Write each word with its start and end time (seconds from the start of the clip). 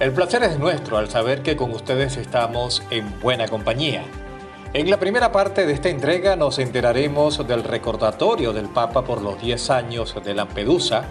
El 0.00 0.12
placer 0.12 0.42
es 0.42 0.58
nuestro 0.58 0.98
al 0.98 1.08
saber 1.08 1.42
que 1.42 1.54
con 1.56 1.70
ustedes 1.70 2.16
estamos 2.16 2.82
en 2.90 3.20
buena 3.20 3.46
compañía. 3.46 4.02
En 4.72 4.90
la 4.90 4.98
primera 4.98 5.30
parte 5.30 5.66
de 5.66 5.72
esta 5.72 5.88
entrega 5.88 6.34
nos 6.34 6.58
enteraremos 6.58 7.46
del 7.46 7.62
recordatorio 7.62 8.52
del 8.52 8.68
Papa 8.68 9.04
por 9.04 9.22
los 9.22 9.40
10 9.40 9.70
años 9.70 10.16
de 10.24 10.34
Lampedusa, 10.34 11.04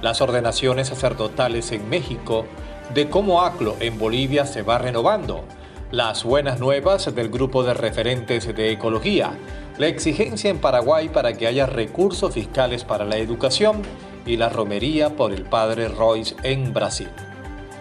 las 0.00 0.20
ordenaciones 0.20 0.88
sacerdotales 0.88 1.72
en 1.72 1.88
México, 1.88 2.46
de 2.94 3.10
cómo 3.10 3.42
ACLO 3.42 3.74
en 3.80 3.98
Bolivia 3.98 4.46
se 4.46 4.62
va 4.62 4.78
renovando, 4.78 5.44
las 5.90 6.22
buenas 6.22 6.60
nuevas 6.60 7.12
del 7.12 7.30
grupo 7.30 7.64
de 7.64 7.74
referentes 7.74 8.46
de 8.54 8.70
ecología, 8.70 9.32
la 9.76 9.88
exigencia 9.88 10.50
en 10.50 10.60
Paraguay 10.60 11.08
para 11.08 11.32
que 11.32 11.48
haya 11.48 11.66
recursos 11.66 12.32
fiscales 12.32 12.84
para 12.84 13.04
la 13.04 13.16
educación 13.16 13.82
y 14.24 14.36
la 14.36 14.50
romería 14.50 15.16
por 15.16 15.32
el 15.32 15.46
Padre 15.46 15.88
Royce 15.88 16.36
en 16.44 16.72
Brasil. 16.72 17.10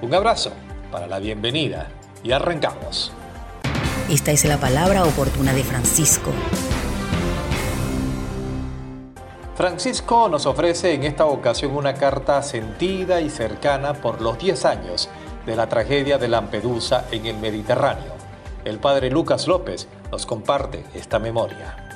Un 0.02 0.13
abrazo 0.13 0.52
para 0.94 1.08
la 1.08 1.20
bienvenida 1.20 1.89
y 2.23 2.31
arrancamos. 2.31 3.12
Esta 4.09 4.31
es 4.31 4.45
la 4.45 4.58
palabra 4.58 5.03
oportuna 5.03 5.53
de 5.53 5.62
Francisco. 5.62 6.31
Francisco 9.56 10.30
nos 10.30 10.45
ofrece 10.45 10.94
en 10.94 11.03
esta 11.03 11.25
ocasión 11.25 11.75
una 11.75 11.95
carta 11.95 12.41
sentida 12.44 13.19
y 13.19 13.30
cercana 13.30 13.94
por 13.94 14.22
los 14.22 14.39
10 14.39 14.64
años 14.64 15.09
de 15.45 15.58
la 15.58 15.67
tragedia 15.67 16.17
de 16.17 16.30
Lampedusa 16.30 17.06
en 17.11 17.25
el 17.25 17.38
Mediterráneo. 17.38 18.13
El 18.63 18.80
padre 18.80 19.09
Lucas 19.09 19.47
López 19.47 19.89
nos 20.11 20.25
comparte 20.25 20.86
esta 20.94 21.19
memoria. 21.19 21.88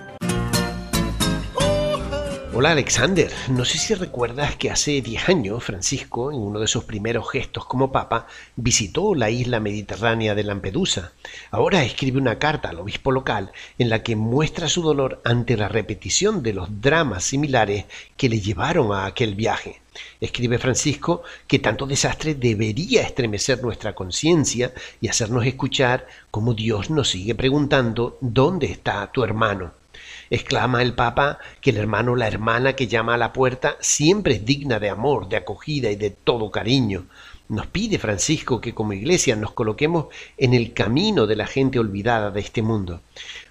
Hola 2.56 2.73
Alexander, 2.73 3.32
no 3.50 3.66
sé 3.66 3.80
si 3.80 3.96
recuerdas 3.96 4.56
que 4.58 4.70
hace 4.70 5.02
10 5.02 5.28
años 5.28 5.64
Francisco, 5.64 6.32
en 6.32 6.38
uno 6.38 6.60
de 6.60 6.68
sus 6.68 6.84
primeros 6.84 7.28
gestos 7.32 7.66
como 7.66 7.92
papa, 7.92 8.28
visitó 8.56 9.16
la 9.16 9.32
isla 9.32 9.60
mediterránea 9.60 10.36
de 10.36 10.44
Lampedusa. 10.44 11.14
Ahora 11.50 11.84
escribe 11.84 12.20
una 12.20 12.38
carta 12.38 12.70
al 12.70 12.80
obispo 12.80 13.12
local 13.12 13.52
en 13.80 13.90
la 13.90 14.04
que 14.04 14.16
muestra 14.16 14.70
su 14.70 14.84
dolor 14.84 15.20
ante 15.26 15.58
la 15.58 15.68
repetición 15.68 16.44
de 16.44 16.54
los 16.54 16.80
dramas 16.80 17.23
similares 17.23 17.86
que 18.18 18.30
le 18.30 18.40
llevaron 18.40 18.94
a 18.94 19.08
aquel 19.08 19.34
viaje. 19.34 19.82
Escribe 20.22 20.60
Francisco 20.60 21.23
que 21.48 21.58
tanto 21.58 21.88
desastre 21.88 22.36
debería 22.36 23.02
estremecer 23.02 23.64
nuestra 23.64 23.95
conciencia 23.95 24.76
y 25.02 25.08
hacernos 25.08 25.48
escuchar 25.48 26.06
cómo 26.30 26.54
Dios 26.54 26.92
nos 26.92 27.10
sigue 27.10 27.34
preguntando 27.34 28.20
¿dónde 28.22 28.67
está 28.67 29.12
tu 29.12 29.23
hermano? 29.23 29.83
Exclama 30.30 30.82
el 30.82 30.94
Papa 30.94 31.40
que 31.62 31.72
el 31.72 31.78
hermano 31.78 32.16
la 32.16 32.28
hermana 32.28 32.74
que 32.74 32.88
llama 32.88 33.16
a 33.16 33.18
la 33.18 33.34
puerta 33.34 33.78
siempre 33.80 34.36
es 34.36 34.46
digna 34.46 34.80
de 34.80 34.90
amor, 34.90 35.30
de 35.30 35.38
acogida 35.38 35.92
y 35.92 35.96
de 35.96 36.10
todo 36.10 36.52
cariño. 36.52 37.06
Nos 37.50 37.68
pide 37.68 38.00
Francisco 38.00 38.62
que 38.62 38.74
como 38.74 38.94
iglesia 38.94 39.36
nos 39.36 39.52
coloquemos 39.52 40.08
en 40.38 40.54
el 40.54 40.74
camino 40.74 41.28
de 41.28 41.36
la 41.36 41.46
gente 41.46 41.78
olvidada 41.78 42.32
de 42.32 42.40
este 42.40 42.62
mundo. 42.62 43.02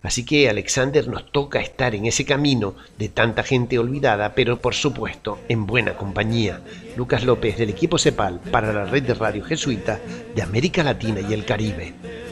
Así 0.03 0.25
que 0.25 0.49
Alexander 0.49 1.07
nos 1.07 1.31
toca 1.31 1.61
estar 1.61 1.95
en 1.95 2.07
ese 2.07 2.25
camino 2.25 2.75
de 2.99 3.11
tanta 3.11 3.43
gente 3.43 3.79
olvidada, 3.79 4.35
pero 4.35 4.61
por 4.61 4.75
supuesto 4.75 5.39
en 5.49 5.67
buena 5.67 5.97
compañía. 5.97 6.63
Lucas 6.97 7.23
López 7.25 7.59
del 7.59 7.71
equipo 7.71 7.99
CEPAL 7.99 8.41
para 8.51 8.73
la 8.73 8.87
red 8.87 9.03
de 9.03 9.15
radio 9.15 9.45
jesuita 9.45 10.01
de 10.35 10.43
América 10.43 10.83
Latina 10.83 11.21
y 11.21 11.33
el 11.35 11.45
Caribe. 11.45 12.32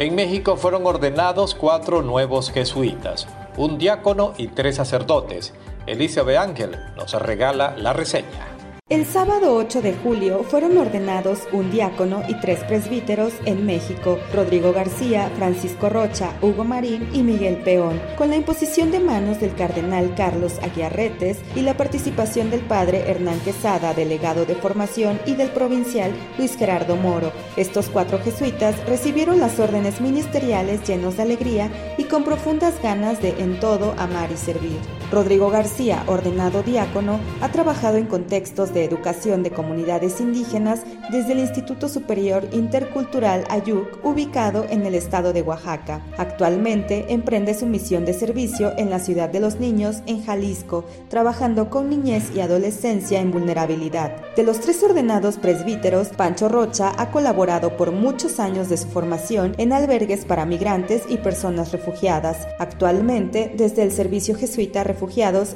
En 0.00 0.14
México 0.14 0.56
fueron 0.56 0.86
ordenados 0.86 1.54
cuatro 1.54 2.00
nuevos 2.00 2.50
jesuitas, 2.50 3.28
un 3.58 3.76
diácono 3.76 4.32
y 4.38 4.46
tres 4.46 4.76
sacerdotes. 4.76 5.52
Elizabeth 5.86 6.38
Ángel 6.38 6.78
nos 6.96 7.12
regala 7.12 7.76
la 7.76 7.92
reseña. 7.92 8.59
El 8.90 9.06
sábado 9.06 9.54
8 9.54 9.82
de 9.82 9.94
julio 9.94 10.42
fueron 10.42 10.76
ordenados 10.76 11.46
un 11.52 11.70
diácono 11.70 12.24
y 12.26 12.34
tres 12.40 12.64
presbíteros 12.64 13.32
en 13.44 13.64
México, 13.64 14.18
Rodrigo 14.34 14.72
García, 14.72 15.30
Francisco 15.36 15.88
Rocha, 15.88 16.32
Hugo 16.42 16.64
Marín 16.64 17.08
y 17.12 17.22
Miguel 17.22 17.58
Peón, 17.58 18.02
con 18.18 18.30
la 18.30 18.34
imposición 18.34 18.90
de 18.90 18.98
manos 18.98 19.38
del 19.38 19.54
cardenal 19.54 20.16
Carlos 20.16 20.58
Aguiarretes 20.60 21.38
y 21.54 21.60
la 21.60 21.76
participación 21.76 22.50
del 22.50 22.62
padre 22.62 23.08
Hernán 23.08 23.38
Quesada, 23.44 23.94
delegado 23.94 24.44
de 24.44 24.56
formación, 24.56 25.20
y 25.24 25.36
del 25.36 25.50
provincial 25.50 26.10
Luis 26.36 26.56
Gerardo 26.56 26.96
Moro. 26.96 27.30
Estos 27.56 27.90
cuatro 27.90 28.18
jesuitas 28.18 28.74
recibieron 28.88 29.38
las 29.38 29.60
órdenes 29.60 30.00
ministeriales 30.00 30.82
llenos 30.82 31.16
de 31.16 31.22
alegría 31.22 31.70
y 31.96 32.04
con 32.06 32.24
profundas 32.24 32.82
ganas 32.82 33.22
de 33.22 33.40
en 33.40 33.60
todo 33.60 33.94
amar 33.98 34.32
y 34.32 34.36
servir. 34.36 34.99
Rodrigo 35.10 35.50
García, 35.50 36.04
ordenado 36.06 36.62
diácono, 36.62 37.18
ha 37.40 37.50
trabajado 37.50 37.96
en 37.96 38.06
contextos 38.06 38.72
de 38.72 38.84
educación 38.84 39.42
de 39.42 39.50
comunidades 39.50 40.20
indígenas 40.20 40.82
desde 41.10 41.32
el 41.32 41.40
Instituto 41.40 41.88
Superior 41.88 42.46
Intercultural 42.52 43.44
Ayuc, 43.50 44.04
ubicado 44.04 44.66
en 44.70 44.86
el 44.86 44.94
estado 44.94 45.32
de 45.32 45.42
Oaxaca. 45.42 46.00
Actualmente 46.16 47.06
emprende 47.12 47.54
su 47.54 47.66
misión 47.66 48.04
de 48.04 48.12
servicio 48.12 48.72
en 48.78 48.88
la 48.88 49.00
Ciudad 49.00 49.28
de 49.28 49.40
los 49.40 49.58
Niños, 49.58 49.96
en 50.06 50.24
Jalisco, 50.24 50.84
trabajando 51.08 51.70
con 51.70 51.90
niñez 51.90 52.30
y 52.32 52.40
adolescencia 52.40 53.20
en 53.20 53.32
vulnerabilidad. 53.32 54.14
De 54.36 54.44
los 54.44 54.60
tres 54.60 54.80
ordenados 54.84 55.38
presbíteros, 55.38 56.10
Pancho 56.10 56.48
Rocha 56.48 56.92
ha 56.96 57.10
colaborado 57.10 57.76
por 57.76 57.90
muchos 57.90 58.38
años 58.38 58.68
de 58.68 58.76
su 58.76 58.86
formación 58.86 59.54
en 59.58 59.72
albergues 59.72 60.24
para 60.24 60.46
migrantes 60.46 61.02
y 61.08 61.16
personas 61.16 61.72
refugiadas. 61.72 62.46
Actualmente, 62.60 63.52
desde 63.56 63.82
el 63.82 63.90
Servicio 63.90 64.36
Jesuita 64.36 64.84
refugiados 64.84 64.99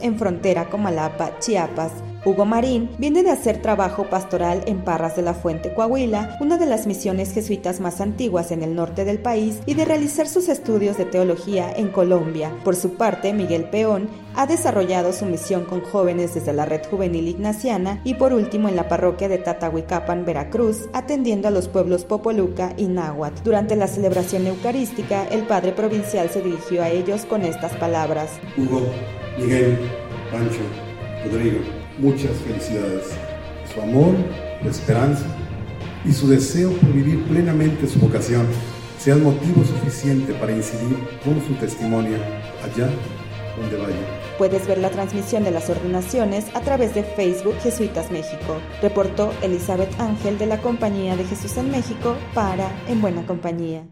en 0.00 0.18
frontera 0.18 0.70
con 0.70 0.82
Malapa, 0.82 1.38
Chiapas. 1.38 1.92
Hugo 2.24 2.46
Marín 2.46 2.88
viene 2.96 3.22
de 3.22 3.30
hacer 3.30 3.60
trabajo 3.60 4.04
pastoral 4.04 4.62
en 4.66 4.82
Parras 4.82 5.14
de 5.14 5.20
la 5.20 5.34
Fuente, 5.34 5.74
Coahuila, 5.74 6.38
una 6.40 6.56
de 6.56 6.64
las 6.64 6.86
misiones 6.86 7.34
jesuitas 7.34 7.80
más 7.80 8.00
antiguas 8.00 8.50
en 8.50 8.62
el 8.62 8.74
norte 8.74 9.04
del 9.04 9.18
país, 9.18 9.60
y 9.66 9.74
de 9.74 9.84
realizar 9.84 10.26
sus 10.26 10.48
estudios 10.48 10.96
de 10.96 11.04
teología 11.04 11.70
en 11.76 11.88
Colombia. 11.88 12.50
Por 12.64 12.76
su 12.76 12.94
parte, 12.94 13.34
Miguel 13.34 13.64
Peón 13.64 14.08
ha 14.34 14.46
desarrollado 14.46 15.12
su 15.12 15.26
misión 15.26 15.66
con 15.66 15.82
jóvenes 15.82 16.34
desde 16.34 16.54
la 16.54 16.64
Red 16.64 16.86
Juvenil 16.90 17.28
Ignaciana 17.28 18.00
y 18.04 18.14
por 18.14 18.32
último 18.32 18.68
en 18.68 18.76
la 18.76 18.88
parroquia 18.88 19.28
de 19.28 19.38
Tatahuicapan, 19.38 20.24
Veracruz, 20.24 20.88
atendiendo 20.94 21.48
a 21.48 21.50
los 21.50 21.68
pueblos 21.68 22.04
Popoluca 22.04 22.72
y 22.78 22.86
Náhuatl. 22.86 23.42
Durante 23.44 23.76
la 23.76 23.86
celebración 23.86 24.46
eucarística, 24.46 25.26
el 25.28 25.42
padre 25.42 25.72
provincial 25.72 26.30
se 26.30 26.40
dirigió 26.40 26.82
a 26.82 26.88
ellos 26.88 27.26
con 27.26 27.42
estas 27.42 27.76
palabras. 27.76 28.30
Hugo, 28.56 28.80
Miguel, 29.38 29.76
Pancho, 30.32 30.60
Rodrigo, 31.24 31.83
muchas 31.98 32.32
felicidades. 32.38 33.10
Su 33.72 33.80
amor, 33.80 34.14
su 34.62 34.68
esperanza 34.68 35.24
y 36.04 36.12
su 36.12 36.28
deseo 36.28 36.70
por 36.72 36.92
vivir 36.92 37.22
plenamente 37.24 37.86
su 37.86 37.98
vocación 37.98 38.46
sean 38.98 39.22
motivo 39.22 39.64
suficiente 39.64 40.32
para 40.34 40.52
incidir 40.52 40.96
con 41.24 41.44
su 41.46 41.54
testimonio 41.54 42.16
allá 42.62 42.88
donde 43.58 43.76
vaya. 43.76 44.24
Puedes 44.38 44.66
ver 44.66 44.78
la 44.78 44.90
transmisión 44.90 45.44
de 45.44 45.50
las 45.50 45.70
ordenaciones 45.70 46.46
a 46.54 46.60
través 46.60 46.94
de 46.94 47.04
Facebook 47.04 47.54
Jesuitas 47.62 48.10
México. 48.10 48.56
Reportó 48.82 49.32
Elizabeth 49.42 50.00
Ángel 50.00 50.38
de 50.38 50.46
la 50.46 50.58
Compañía 50.60 51.16
de 51.16 51.24
Jesús 51.24 51.56
en 51.56 51.70
México 51.70 52.16
para 52.34 52.68
En 52.88 53.00
Buena 53.00 53.24
Compañía. 53.26 53.84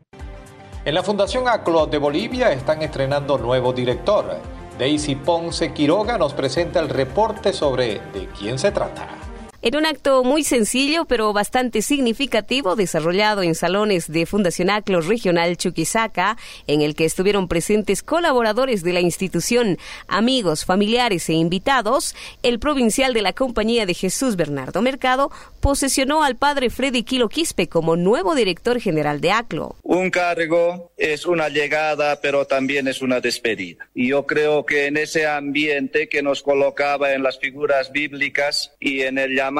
En 0.85 0.95
la 0.95 1.05
Fundación 1.05 1.47
ACLO 1.47 1.87
de 1.87 1.99
Bolivia 1.99 2.53
están 2.53 2.83
estrenando 2.83 3.39
nuevo 3.39 3.73
director. 3.73 4.41
Daisy 4.79 5.17
Ponce 5.17 5.73
Quiroga 5.73 6.19
nos 6.19 6.33
presenta 6.33 6.81
el 6.81 6.89
reporte 6.89 7.53
sobre 7.53 8.01
de 8.13 8.29
quién 8.39 8.59
se 8.59 8.73
trata. 8.73 9.22
En 9.65 9.77
un 9.77 9.87
acto 9.87 10.25
muy 10.25 10.43
sencillo 10.43 11.05
pero 11.05 11.33
bastante 11.33 11.83
significativo 11.83 12.75
desarrollado 12.75 13.45
en 13.45 13.55
salones 13.55 14.11
de 14.11 14.27
Fundación 14.27 14.71
ACLO 14.71 15.01
Regional 15.01 15.57
Chuquisaca, 15.57 16.37
en 16.67 16.83
el 16.83 16.97
que 16.97 17.05
estuvieron 17.05 17.47
presentes 17.47 18.03
colaboradores 18.03 18.83
de 18.83 18.93
la 18.93 18.99
institución, 18.99 19.79
amigos, 20.09 20.65
familiares 20.65 21.29
e 21.29 21.35
invitados, 21.35 22.17
el 22.43 22.59
provincial 22.59 23.15
de 23.15 23.23
la 23.23 23.35
Compañía 23.35 23.87
de 23.87 23.95
Jesús 23.95 24.35
Bernardo 24.35 24.83
Mercado 24.83 25.31
posesionó 25.61 26.25
al 26.25 26.35
padre 26.35 26.69
Freddy 26.69 27.05
Quilo 27.05 27.29
Quispe 27.29 27.69
como 27.69 27.95
nuevo 27.95 28.35
director 28.35 28.81
general 28.81 29.21
de 29.21 29.31
ACLO. 29.31 29.77
Un 29.85 30.11
cargo 30.11 30.91
es 30.97 31.25
una 31.25 31.49
llegada, 31.49 32.21
pero 32.21 32.49
también 32.49 32.89
es 32.89 33.01
una 33.01 33.21
despedida. 33.21 33.89
Y 33.95 34.09
yo 34.09 34.27
creo 34.27 34.67
que 34.67 34.87
en 34.87 34.97
ese 34.97 35.25
ambiente 35.25 36.09
que 36.09 36.21
nos 36.21 36.43
colocaba 36.43 37.13
en 37.13 37.23
las 37.23 37.39
figuras 37.39 37.93
bíblicas 37.93 38.75
y 38.81 39.03
en 39.03 39.19
el 39.19 39.37
llamado 39.37 39.52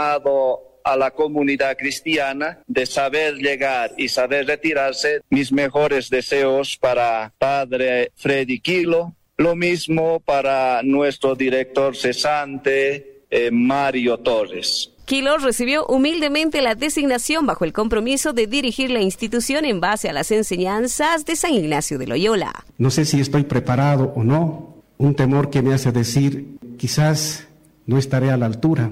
a 0.85 0.97
la 0.97 1.11
comunidad 1.11 1.77
cristiana 1.77 2.59
de 2.67 2.87
saber 2.87 3.37
llegar 3.37 3.93
y 3.97 4.09
saber 4.09 4.47
retirarse. 4.47 5.21
Mis 5.31 5.53
mejores 5.53 6.11
deseos 6.11 6.77
para 6.77 7.33
Padre 7.39 8.13
Freddy 8.17 8.61
Kilo, 8.61 9.15
lo 9.37 9.57
mismo 9.57 10.21
para 10.21 10.83
nuestro 10.83 11.35
director 11.35 11.97
cesante, 11.97 13.25
eh, 13.31 13.51
Mario 13.51 14.19
Torres. 14.19 14.91
Kilo 15.05 15.37
recibió 15.39 15.85
humildemente 15.87 16.63
la 16.63 16.75
designación 16.75 17.45
bajo 17.45 17.65
el 17.65 17.73
compromiso 17.73 18.33
de 18.33 18.47
dirigir 18.47 18.91
la 18.91 19.01
institución 19.01 19.65
en 19.65 19.81
base 19.81 20.09
a 20.09 20.13
las 20.13 20.31
enseñanzas 20.31 21.25
de 21.25 21.35
San 21.37 21.55
Ignacio 21.55 21.99
de 21.99 22.07
Loyola. 22.07 22.65
No 22.79 22.91
sé 22.91 23.05
si 23.05 23.21
estoy 23.21 23.43
preparado 23.45 24.13
o 24.15 24.23
no, 24.23 24.77
un 24.99 25.15
temor 25.17 25.51
que 25.51 25.61
me 25.61 25.75
hace 25.75 25.91
decir, 25.91 26.57
quizás 26.79 27.49
no 27.87 27.99
estaré 27.99 28.31
a 28.31 28.37
la 28.37 28.47
altura. 28.47 28.91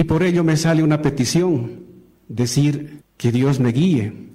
Y 0.00 0.04
por 0.04 0.22
ello 0.22 0.42
me 0.42 0.56
sale 0.56 0.82
una 0.82 1.02
petición, 1.02 1.84
decir 2.26 3.02
que 3.18 3.30
Dios 3.30 3.60
me 3.60 3.70
guíe, 3.70 4.30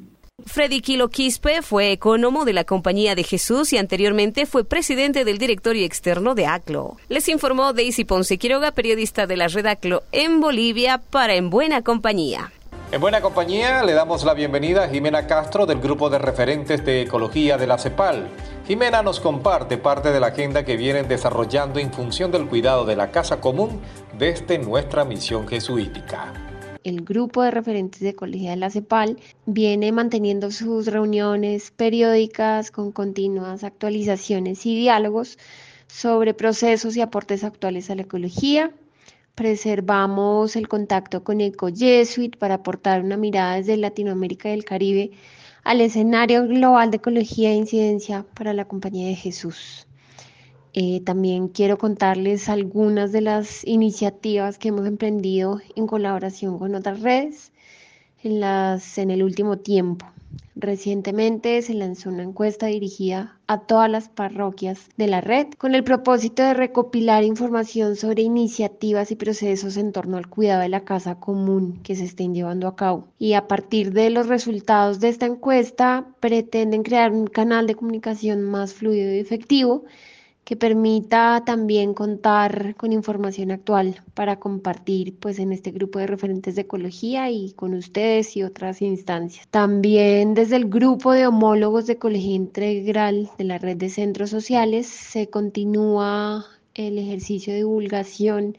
Freddy 0.45 0.81
Kilo 0.81 1.09
Quispe 1.09 1.63
fue 1.63 1.91
economo 1.91 2.45
de 2.45 2.53
la 2.53 2.65
Compañía 2.65 3.15
de 3.15 3.23
Jesús 3.23 3.73
y 3.73 3.79
anteriormente 3.79 4.45
fue 4.45 4.63
presidente 4.63 5.25
del 5.25 5.39
directorio 5.39 5.83
externo 5.83 6.35
de 6.35 6.45
ACLO. 6.45 6.97
Les 7.09 7.27
informó 7.29 7.73
Daisy 7.73 8.05
Ponce 8.05 8.37
Quiroga, 8.37 8.71
periodista 8.71 9.25
de 9.25 9.37
la 9.37 9.47
red 9.47 9.65
ACLO 9.65 10.03
en 10.11 10.39
Bolivia, 10.41 10.99
para 10.99 11.33
En 11.33 11.49
Buena 11.49 11.81
Compañía. 11.81 12.51
En 12.91 13.01
Buena 13.01 13.19
Compañía 13.19 13.83
le 13.83 13.93
damos 13.93 14.23
la 14.23 14.33
bienvenida 14.33 14.83
a 14.83 14.87
Jimena 14.87 15.27
Castro 15.27 15.65
del 15.65 15.79
Grupo 15.79 16.09
de 16.09 16.19
Referentes 16.19 16.85
de 16.85 17.01
Ecología 17.01 17.57
de 17.57 17.67
la 17.67 17.77
CEPAL. 17.77 18.29
Jimena 18.67 19.01
nos 19.01 19.19
comparte 19.19 19.77
parte 19.77 20.11
de 20.11 20.19
la 20.19 20.27
agenda 20.27 20.63
que 20.63 20.77
vienen 20.77 21.07
desarrollando 21.07 21.79
en 21.79 21.91
función 21.91 22.31
del 22.31 22.47
cuidado 22.47 22.85
de 22.85 22.95
la 22.95 23.11
casa 23.11 23.41
común 23.41 23.81
desde 24.17 24.59
nuestra 24.59 25.03
misión 25.03 25.47
jesuítica 25.47 26.33
el 26.85 27.03
grupo 27.03 27.41
de 27.41 27.49
referentes 27.49 27.99
de 27.99 28.09
ecología 28.09 28.51
de 28.51 28.57
la 28.57 28.69
CEPAL 28.69 29.17
viene 29.47 29.91
manteniendo 29.91 30.51
sus 30.51 30.85
reuniones 30.85 31.71
periódicas 31.71 32.69
con 32.69 32.91
continuas 32.91 33.63
actualizaciones 33.63 34.67
y 34.67 34.75
diálogos 34.75 35.39
sobre 35.87 36.35
procesos 36.35 36.95
y 36.95 37.01
aportes 37.01 37.43
actuales 37.43 37.89
a 37.89 37.95
la 37.95 38.03
ecología. 38.03 38.71
Preservamos 39.35 40.55
el 40.55 40.69
contacto 40.69 41.25
con 41.25 41.41
EcoJesuit 41.41 42.37
para 42.37 42.55
aportar 42.55 43.03
una 43.03 43.17
mirada 43.17 43.55
desde 43.57 43.75
Latinoamérica 43.75 44.49
y 44.49 44.53
el 44.53 44.63
Caribe 44.63 45.11
al 45.65 45.81
escenario 45.81 46.47
global 46.47 46.89
de 46.89 46.97
ecología 46.97 47.51
e 47.51 47.55
incidencia 47.55 48.25
para 48.33 48.53
la 48.53 48.63
Compañía 48.63 49.09
de 49.09 49.15
Jesús. 49.15 49.87
Eh, 50.73 51.01
también 51.01 51.49
quiero 51.49 51.77
contarles 51.77 52.47
algunas 52.47 53.11
de 53.11 53.21
las 53.21 53.65
iniciativas 53.67 54.57
que 54.57 54.69
hemos 54.69 54.85
emprendido 54.85 55.59
en 55.75 55.85
colaboración 55.85 56.57
con 56.57 56.73
otras 56.73 57.01
redes 57.01 57.51
en, 58.23 58.39
las, 58.39 58.97
en 58.97 59.11
el 59.11 59.21
último 59.21 59.57
tiempo. 59.57 60.05
Recientemente 60.57 61.61
se 61.61 61.73
lanzó 61.73 62.09
una 62.09 62.23
encuesta 62.23 62.67
dirigida 62.67 63.37
a 63.45 63.59
todas 63.59 63.89
las 63.89 64.07
parroquias 64.07 64.87
de 64.95 65.07
la 65.07 65.19
red 65.19 65.47
con 65.57 65.75
el 65.75 65.83
propósito 65.83 66.43
de 66.43 66.53
recopilar 66.53 67.25
información 67.25 67.97
sobre 67.97 68.23
iniciativas 68.23 69.11
y 69.11 69.15
procesos 69.15 69.75
en 69.75 69.91
torno 69.91 70.15
al 70.15 70.29
cuidado 70.29 70.61
de 70.61 70.69
la 70.69 70.85
casa 70.85 71.19
común 71.19 71.81
que 71.83 71.95
se 71.95 72.05
estén 72.05 72.33
llevando 72.33 72.69
a 72.69 72.75
cabo. 72.77 73.09
Y 73.19 73.33
a 73.33 73.47
partir 73.47 73.91
de 73.91 74.09
los 74.09 74.27
resultados 74.27 75.01
de 75.01 75.09
esta 75.09 75.25
encuesta 75.25 76.07
pretenden 76.21 76.83
crear 76.83 77.11
un 77.11 77.27
canal 77.27 77.67
de 77.67 77.75
comunicación 77.75 78.41
más 78.41 78.73
fluido 78.73 79.13
y 79.13 79.19
efectivo 79.19 79.83
que 80.45 80.55
permita 80.55 81.41
también 81.43 81.95
contar 81.95 82.75
con 82.75 82.93
información 82.93 83.49
actual 83.49 84.01
para 84.13 84.39
compartir 84.39 85.17
pues 85.19 85.39
en 85.39 85.51
este 85.51 85.71
grupo 85.71 85.97
de 85.97 86.05
referentes 86.05 86.53
de 86.53 86.61
ecología 86.61 87.31
y 87.31 87.53
con 87.53 87.73
ustedes 87.73 88.37
y 88.37 88.43
otras 88.43 88.83
instancias. 88.83 89.47
También 89.49 90.35
desde 90.35 90.57
el 90.57 90.69
grupo 90.69 91.13
de 91.13 91.25
homólogos 91.25 91.87
de 91.87 91.93
ecología 91.93 92.35
integral 92.35 93.31
de 93.39 93.43
la 93.43 93.57
red 93.57 93.75
de 93.75 93.89
centros 93.89 94.29
sociales 94.29 94.85
se 94.85 95.31
continúa 95.31 96.45
el 96.75 96.99
ejercicio 96.99 97.51
de 97.51 97.59
divulgación 97.59 98.55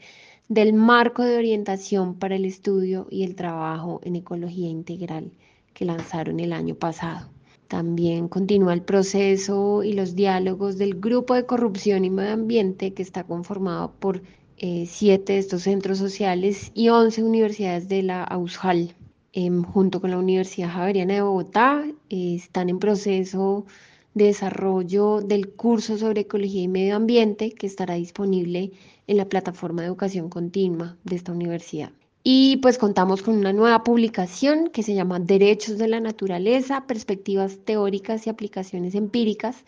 del 0.49 0.73
marco 0.73 1.23
de 1.23 1.37
orientación 1.37 2.15
para 2.15 2.35
el 2.35 2.43
estudio 2.43 3.07
y 3.09 3.23
el 3.23 3.35
trabajo 3.35 4.01
en 4.03 4.17
ecología 4.17 4.67
integral 4.67 5.31
que 5.73 5.85
lanzaron 5.85 6.41
el 6.41 6.51
año 6.51 6.75
pasado. 6.75 7.36
También 7.67 8.29
continúa 8.29 8.73
el 8.73 8.81
proceso 8.81 9.83
y 9.83 9.93
los 9.93 10.15
diálogos 10.15 10.77
del 10.77 10.99
Grupo 10.99 11.33
de 11.33 11.45
Corrupción 11.45 12.05
y 12.05 12.09
Medio 12.09 12.33
Ambiente, 12.33 12.93
que 12.93 13.03
está 13.03 13.25
conformado 13.25 13.91
por 13.99 14.21
eh, 14.57 14.85
siete 14.87 15.33
de 15.33 15.39
estos 15.39 15.63
centros 15.63 15.97
sociales 15.97 16.71
y 16.73 16.89
once 16.89 17.21
universidades 17.21 17.89
de 17.89 18.03
la 18.03 18.23
AUSJAL. 18.23 18.95
Em, 19.33 19.63
junto 19.63 20.01
con 20.01 20.11
la 20.11 20.17
Universidad 20.17 20.69
Javeriana 20.69 21.15
de 21.15 21.21
Bogotá, 21.21 21.85
eh, 22.09 22.35
están 22.35 22.69
en 22.69 22.79
proceso 22.79 23.65
de 24.13 24.25
desarrollo 24.25 25.21
del 25.21 25.49
curso 25.49 25.97
sobre 25.97 26.21
ecología 26.21 26.63
y 26.63 26.67
medio 26.67 26.95
ambiente 26.95 27.51
que 27.51 27.67
estará 27.67 27.95
disponible 27.95 28.71
en 29.05 29.17
la 29.17 29.29
plataforma 29.29 29.81
de 29.81 29.89
educación 29.89 30.29
continua 30.29 30.97
de 31.03 31.17
esta 31.17 31.33
universidad. 31.33 31.91
Y 32.29 32.57
pues 32.57 32.77
contamos 32.77 33.21
con 33.21 33.37
una 33.37 33.53
nueva 33.53 33.85
publicación 33.85 34.67
que 34.67 34.83
se 34.83 34.93
llama 34.93 35.17
Derechos 35.17 35.77
de 35.77 35.87
la 35.87 36.01
Naturaleza, 36.01 36.85
Perspectivas 36.85 37.59
Teóricas 37.63 38.27
y 38.27 38.29
Aplicaciones 38.29 38.95
Empíricas. 38.95 39.63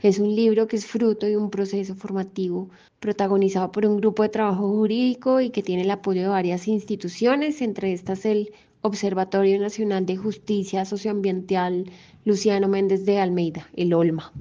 Es 0.00 0.20
un 0.20 0.32
libro 0.32 0.68
que 0.68 0.76
es 0.76 0.86
fruto 0.86 1.26
de 1.26 1.36
un 1.36 1.50
proceso 1.50 1.96
formativo 1.96 2.70
protagonizado 3.00 3.72
por 3.72 3.84
un 3.84 3.96
grupo 3.96 4.22
de 4.22 4.28
trabajo 4.28 4.68
jurídico 4.68 5.40
y 5.40 5.50
que 5.50 5.64
tiene 5.64 5.82
el 5.82 5.90
apoyo 5.90 6.22
de 6.22 6.28
varias 6.28 6.68
instituciones, 6.68 7.60
entre 7.60 7.92
estas 7.92 8.24
el 8.24 8.52
Observatorio 8.82 9.58
Nacional 9.58 10.06
de 10.06 10.16
Justicia 10.16 10.84
Socioambiental 10.84 11.90
Luciano 12.24 12.68
Méndez 12.68 13.04
de 13.06 13.18
Almeida, 13.18 13.68
el 13.74 13.92
OLMA. 13.92 14.32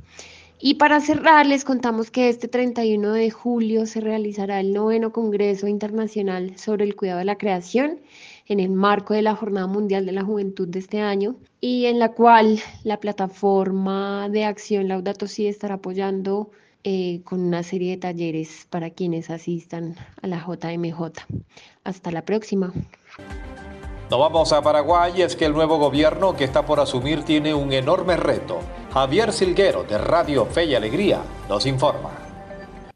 Y 0.65 0.75
para 0.75 1.01
cerrar, 1.01 1.45
les 1.45 1.65
contamos 1.65 2.09
que 2.09 2.29
este 2.29 2.47
31 2.47 3.11
de 3.11 3.29
julio 3.31 3.85
se 3.85 3.99
realizará 3.99 4.61
el 4.61 4.71
noveno 4.71 5.11
Congreso 5.11 5.67
Internacional 5.67 6.57
sobre 6.57 6.85
el 6.85 6.95
Cuidado 6.95 7.19
de 7.19 7.25
la 7.25 7.37
Creación 7.37 7.99
en 8.47 8.61
el 8.61 8.69
marco 8.69 9.13
de 9.13 9.23
la 9.23 9.35
Jornada 9.35 9.67
Mundial 9.67 10.05
de 10.05 10.13
la 10.13 10.23
Juventud 10.23 10.69
de 10.69 10.79
este 10.79 11.01
año 11.01 11.35
y 11.59 11.87
en 11.87 11.99
la 11.99 12.13
cual 12.13 12.61
la 12.85 13.01
plataforma 13.01 14.29
de 14.29 14.45
acción 14.45 14.87
Laudato 14.87 15.27
Si 15.27 15.47
estará 15.47 15.75
apoyando 15.75 16.49
eh, 16.85 17.19
con 17.25 17.41
una 17.41 17.61
serie 17.63 17.91
de 17.91 17.97
talleres 17.97 18.65
para 18.69 18.89
quienes 18.89 19.29
asistan 19.31 19.97
a 20.21 20.27
la 20.27 20.37
JMJ. 20.37 21.25
Hasta 21.83 22.09
la 22.09 22.23
próxima. 22.23 22.71
Nos 24.09 24.17
vamos 24.17 24.53
a 24.53 24.61
Paraguay 24.61 25.23
es 25.23 25.35
que 25.35 25.43
el 25.43 25.51
nuevo 25.51 25.77
gobierno 25.77 26.37
que 26.37 26.45
está 26.45 26.65
por 26.65 26.79
asumir 26.79 27.23
tiene 27.23 27.53
un 27.53 27.73
enorme 27.73 28.15
reto. 28.15 28.61
Javier 28.93 29.33
Silguero 29.33 29.83
de 29.83 29.97
Radio 29.97 30.45
Fe 30.45 30.65
y 30.65 30.75
Alegría 30.75 31.23
nos 31.49 31.65
informa. 31.65 32.11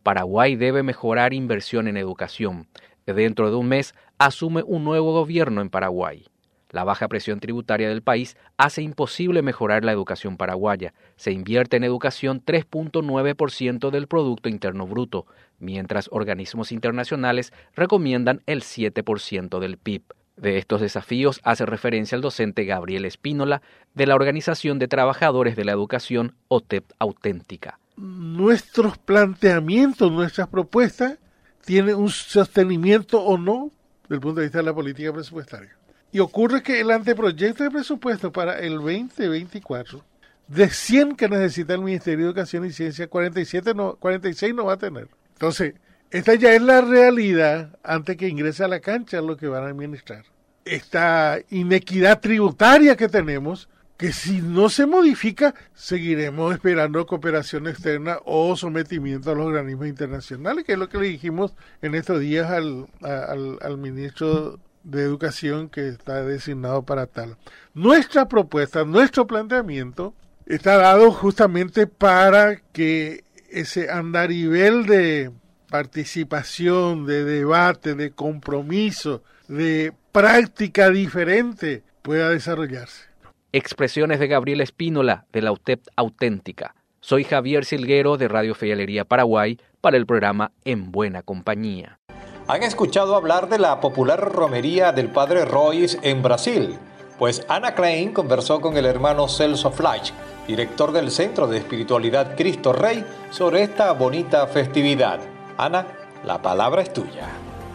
Paraguay 0.03 0.55
debe 0.55 0.83
mejorar 0.83 1.33
inversión 1.33 1.87
en 1.87 1.97
educación. 1.97 2.67
Dentro 3.07 3.49
de 3.49 3.55
un 3.55 3.67
mes 3.67 3.95
asume 4.19 4.61
un 4.61 4.83
nuevo 4.83 5.11
gobierno 5.11 5.59
en 5.59 5.71
Paraguay. 5.71 6.23
La 6.69 6.83
baja 6.83 7.07
presión 7.07 7.39
tributaria 7.39 7.89
del 7.89 8.03
país 8.03 8.37
hace 8.57 8.83
imposible 8.83 9.41
mejorar 9.41 9.83
la 9.83 9.91
educación 9.91 10.37
paraguaya. 10.37 10.93
Se 11.15 11.31
invierte 11.31 11.77
en 11.77 11.83
educación 11.83 12.43
3.9% 12.45 13.89
del 13.89 14.05
Producto 14.05 14.49
Interno 14.49 14.85
Bruto, 14.85 15.25
mientras 15.57 16.09
organismos 16.11 16.71
internacionales 16.71 17.51
recomiendan 17.75 18.43
el 18.45 18.61
7% 18.61 19.57
del 19.57 19.79
PIB. 19.79 20.03
De 20.37 20.59
estos 20.59 20.81
desafíos 20.81 21.41
hace 21.43 21.65
referencia 21.65 22.15
el 22.15 22.21
docente 22.21 22.63
Gabriel 22.63 23.05
Espínola 23.05 23.63
de 23.95 24.05
la 24.05 24.13
Organización 24.15 24.77
de 24.77 24.87
Trabajadores 24.87 25.55
de 25.55 25.65
la 25.65 25.71
Educación 25.71 26.35
OTEP 26.47 26.85
Auténtica. 26.99 27.79
Nuestros 27.97 28.99
planteamientos, 28.99 30.11
nuestras 30.11 30.47
propuestas 30.47 31.17
tienen 31.65 31.95
un 31.95 32.09
sostenimiento 32.09 33.19
o 33.19 33.37
no 33.39 33.71
desde 34.03 34.15
el 34.15 34.21
punto 34.21 34.39
de 34.39 34.45
vista 34.45 34.59
de 34.59 34.63
la 34.63 34.73
política 34.75 35.11
presupuestaria. 35.11 35.75
Y 36.11 36.19
ocurre 36.19 36.63
que 36.63 36.79
el 36.79 36.91
anteproyecto 36.91 37.63
de 37.63 37.71
presupuesto 37.71 38.31
para 38.31 38.59
el 38.59 38.75
2024, 38.75 40.03
de 40.47 40.69
100 40.69 41.15
que 41.15 41.27
necesita 41.27 41.73
el 41.73 41.81
Ministerio 41.81 42.25
de 42.25 42.31
Educación 42.31 42.65
y 42.65 42.71
Ciencia, 42.71 43.07
47 43.07 43.73
no, 43.73 43.95
46 43.95 44.53
no 44.53 44.65
va 44.65 44.73
a 44.73 44.77
tener. 44.77 45.09
Entonces, 45.33 45.73
esta 46.11 46.35
ya 46.35 46.53
es 46.53 46.61
la 46.61 46.81
realidad 46.81 47.77
antes 47.83 48.15
que 48.17 48.27
ingrese 48.27 48.63
a 48.63 48.67
la 48.67 48.79
cancha 48.79 49.21
lo 49.21 49.35
que 49.35 49.47
van 49.47 49.63
a 49.63 49.69
administrar. 49.69 50.23
Esta 50.63 51.39
inequidad 51.49 52.19
tributaria 52.19 52.95
que 52.95 53.09
tenemos, 53.09 53.69
que 53.97 54.13
si 54.13 54.41
no 54.41 54.69
se 54.69 54.85
modifica, 54.85 55.53
seguiremos 55.73 56.53
esperando 56.53 57.05
cooperación 57.05 57.67
externa 57.67 58.19
o 58.25 58.55
sometimiento 58.55 59.31
a 59.31 59.35
los 59.35 59.47
organismos 59.47 59.87
internacionales, 59.87 60.65
que 60.65 60.73
es 60.73 60.79
lo 60.79 60.89
que 60.89 60.97
le 60.97 61.07
dijimos 61.07 61.53
en 61.81 61.95
estos 61.95 62.19
días 62.19 62.49
al, 62.51 62.87
al, 63.01 63.57
al 63.61 63.77
ministro 63.77 64.59
de 64.83 65.03
Educación 65.03 65.67
que 65.67 65.89
está 65.89 66.23
designado 66.23 66.83
para 66.83 67.07
tal. 67.07 67.35
Nuestra 67.73 68.27
propuesta, 68.27 68.85
nuestro 68.85 69.27
planteamiento, 69.27 70.13
está 70.45 70.77
dado 70.77 71.11
justamente 71.11 71.87
para 71.87 72.61
que 72.71 73.25
ese 73.49 73.89
andarivel 73.89 74.85
de 74.85 75.31
participación, 75.69 77.05
de 77.05 77.23
debate, 77.23 77.95
de 77.95 78.11
compromiso, 78.11 79.23
de 79.47 79.93
práctica 80.11 80.89
diferente 80.89 81.83
pueda 82.01 82.29
desarrollarse. 82.29 83.05
Expresiones 83.51 84.19
de 84.19 84.27
Gabriel 84.27 84.61
Espínola 84.61 85.25
de 85.31 85.41
la 85.41 85.51
UTEP 85.51 85.87
Auténtica. 85.95 86.75
Soy 86.99 87.23
Javier 87.23 87.65
Silguero 87.65 88.17
de 88.17 88.27
Radio 88.27 88.55
Fe 88.55 89.05
Paraguay 89.05 89.59
para 89.81 89.97
el 89.97 90.05
programa 90.05 90.51
En 90.65 90.91
Buena 90.91 91.21
Compañía. 91.21 91.99
Han 92.47 92.63
escuchado 92.63 93.15
hablar 93.15 93.49
de 93.49 93.59
la 93.59 93.79
popular 93.79 94.19
romería 94.19 94.91
del 94.91 95.09
Padre 95.09 95.45
Royce 95.45 95.99
en 96.01 96.23
Brasil, 96.23 96.77
pues 97.17 97.45
Ana 97.49 97.75
Klein 97.75 98.13
conversó 98.13 98.61
con 98.61 98.77
el 98.77 98.85
hermano 98.85 99.27
Celso 99.27 99.71
Flash, 99.71 100.11
director 100.47 100.91
del 100.91 101.11
Centro 101.11 101.47
de 101.47 101.57
Espiritualidad 101.57 102.35
Cristo 102.37 102.73
Rey, 102.73 103.05
sobre 103.31 103.63
esta 103.63 103.91
bonita 103.93 104.47
festividad. 104.47 105.19
Ana, 105.59 105.87
la 106.23 106.39
palabra 106.39 106.83
es 106.83 106.93
tuya. 106.93 107.27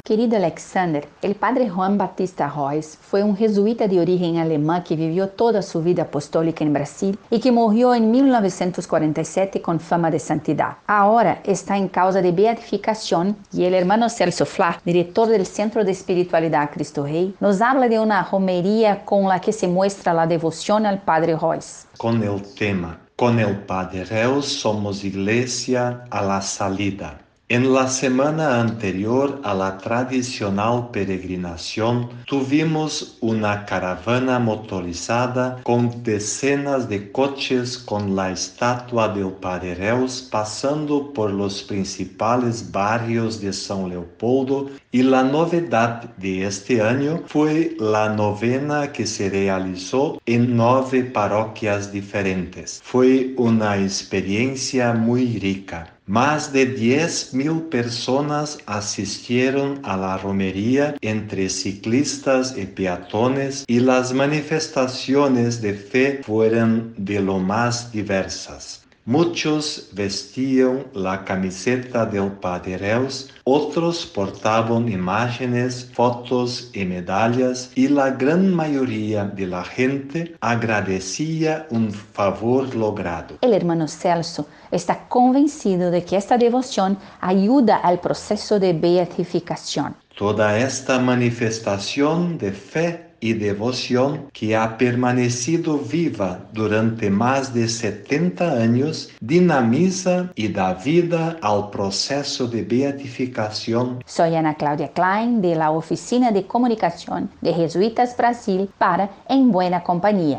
Querido 0.04 0.36
Alexander, 0.36 1.08
el 1.20 1.34
padre 1.34 1.68
Juan 1.68 1.98
Batista 1.98 2.48
Royce 2.48 2.96
fue 3.00 3.24
un 3.24 3.36
jesuita 3.36 3.88
de 3.88 4.00
origen 4.00 4.38
alemán 4.38 4.84
que 4.84 4.94
vivió 4.94 5.28
toda 5.28 5.62
su 5.62 5.82
vida 5.82 6.04
apostólica 6.04 6.62
en 6.62 6.72
Brasil 6.72 7.18
y 7.28 7.40
que 7.40 7.50
murió 7.50 7.92
en 7.92 8.12
1947 8.12 9.60
con 9.60 9.80
fama 9.80 10.12
de 10.12 10.20
santidad. 10.20 10.76
Ahora 10.86 11.40
está 11.44 11.76
en 11.76 11.88
causa 11.88 12.22
de 12.22 12.30
beatificación 12.30 13.36
y 13.52 13.64
el 13.64 13.74
hermano 13.74 14.08
Celso 14.08 14.46
Flá, 14.46 14.80
director 14.84 15.28
del 15.28 15.46
Centro 15.46 15.84
de 15.84 15.90
Espiritualidad 15.90 16.70
Cristo 16.72 17.04
Rey, 17.04 17.34
nos 17.40 17.60
habla 17.60 17.88
de 17.88 17.98
una 17.98 18.22
romería 18.22 19.04
con 19.04 19.28
la 19.28 19.40
que 19.40 19.52
se 19.52 19.66
muestra 19.66 20.14
la 20.14 20.28
devoción 20.28 20.86
al 20.86 21.02
padre 21.02 21.36
Royce. 21.36 21.86
Con 21.96 22.22
el 22.22 22.42
tema, 22.54 22.98
con 23.16 23.40
el 23.40 23.56
padre 23.56 24.04
Reus 24.04 24.46
somos 24.46 25.02
iglesia 25.02 26.04
a 26.10 26.22
la 26.22 26.40
salida. 26.40 27.18
En 27.52 27.70
la 27.70 27.86
semana 27.86 28.62
anterior 28.62 29.38
a 29.44 29.52
la 29.52 29.76
tradicional 29.76 30.88
peregrinación, 30.90 32.08
tuvimos 32.24 33.18
una 33.20 33.66
caravana 33.66 34.38
motorizada 34.38 35.60
con 35.62 36.02
decenas 36.02 36.88
de 36.88 37.12
coches 37.12 37.76
con 37.76 38.16
la 38.16 38.30
estatua 38.30 39.08
del 39.08 39.32
Padre 39.32 39.74
Reus 39.74 40.26
pasando 40.32 41.12
por 41.12 41.30
los 41.30 41.62
principales 41.62 42.72
barrios 42.72 43.42
de 43.42 43.50
São 43.50 43.86
Leopoldo 43.86 44.70
y 44.90 45.02
la 45.02 45.22
novedad 45.22 46.04
de 46.16 46.46
este 46.46 46.80
año 46.80 47.22
fue 47.26 47.76
la 47.78 48.08
novena 48.08 48.92
que 48.92 49.06
se 49.06 49.28
realizó 49.28 50.18
en 50.24 50.56
nueve 50.56 51.04
parroquias 51.04 51.92
diferentes. 51.92 52.80
Fue 52.82 53.34
una 53.36 53.76
experiencia 53.76 54.94
muy 54.94 55.38
rica. 55.38 55.92
Más 56.06 56.52
de 56.52 56.76
10.000 56.76 57.68
personas 57.68 58.58
asistieron 58.66 59.78
a 59.84 59.96
la 59.96 60.18
romería 60.18 60.96
entre 61.00 61.48
ciclistas 61.48 62.56
y 62.58 62.66
peatones 62.66 63.64
y 63.68 63.78
las 63.78 64.12
manifestaciones 64.12 65.62
de 65.62 65.74
fe 65.74 66.20
fueron 66.24 66.92
de 66.98 67.20
lo 67.20 67.38
más 67.38 67.92
diversas. 67.92 68.81
Muchos 69.04 69.88
vestían 69.94 70.86
la 70.94 71.24
camiseta 71.24 72.06
del 72.06 72.30
Padre 72.34 72.78
Reus, 72.78 73.30
otros 73.42 74.06
portaban 74.06 74.88
imágenes, 74.88 75.90
fotos 75.92 76.70
y 76.72 76.84
medallas 76.84 77.72
y 77.74 77.88
la 77.88 78.10
gran 78.10 78.54
mayoría 78.54 79.24
de 79.24 79.48
la 79.48 79.64
gente 79.64 80.36
agradecía 80.40 81.66
un 81.70 81.90
favor 81.90 82.72
logrado. 82.76 83.38
El 83.40 83.54
hermano 83.54 83.88
Celso 83.88 84.46
está 84.70 85.08
convencido 85.08 85.90
de 85.90 86.04
que 86.04 86.16
esta 86.16 86.38
devoción 86.38 86.96
ayuda 87.20 87.78
al 87.78 87.98
proceso 87.98 88.60
de 88.60 88.72
beatificación. 88.72 89.96
Toda 90.16 90.56
esta 90.60 91.00
manifestación 91.00 92.38
de 92.38 92.52
fe 92.52 93.11
y 93.22 93.34
devoción 93.34 94.28
que 94.32 94.56
ha 94.56 94.76
permanecido 94.76 95.78
viva 95.78 96.40
durante 96.52 97.08
más 97.08 97.54
de 97.54 97.68
70 97.68 98.52
años 98.60 99.10
dinamiza 99.20 100.32
y 100.34 100.48
da 100.48 100.74
vida 100.74 101.38
al 101.40 101.70
proceso 101.70 102.48
de 102.48 102.64
beatificación. 102.64 104.02
Soy 104.04 104.34
Ana 104.34 104.56
Claudia 104.56 104.88
Klein 104.88 105.40
de 105.40 105.54
la 105.54 105.70
Oficina 105.70 106.32
de 106.32 106.46
Comunicación 106.48 107.30
de 107.40 107.54
Jesuitas 107.54 108.16
Brasil 108.16 108.68
para 108.76 109.10
En 109.28 109.52
Buena 109.52 109.84
Compañía. 109.84 110.38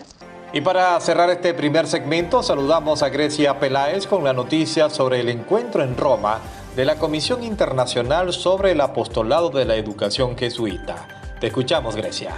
Y 0.51 0.59
para 0.59 0.99
cerrar 0.99 1.29
este 1.29 1.53
primer 1.53 1.87
segmento, 1.87 2.43
saludamos 2.43 3.01
a 3.01 3.09
Grecia 3.09 3.59
Peláez 3.59 4.05
con 4.05 4.25
la 4.25 4.33
noticia 4.33 4.89
sobre 4.89 5.21
el 5.21 5.29
encuentro 5.29 5.83
en 5.83 5.95
Roma 5.95 6.39
de 6.75 6.83
la 6.83 6.97
Comisión 6.97 7.43
Internacional 7.43 8.33
sobre 8.33 8.71
el 8.71 8.81
Apostolado 8.81 9.49
de 9.49 9.63
la 9.65 9.75
Educación 9.77 10.37
Jesuita. 10.37 11.07
Te 11.39 11.47
escuchamos, 11.47 11.95
Grecia. 11.95 12.33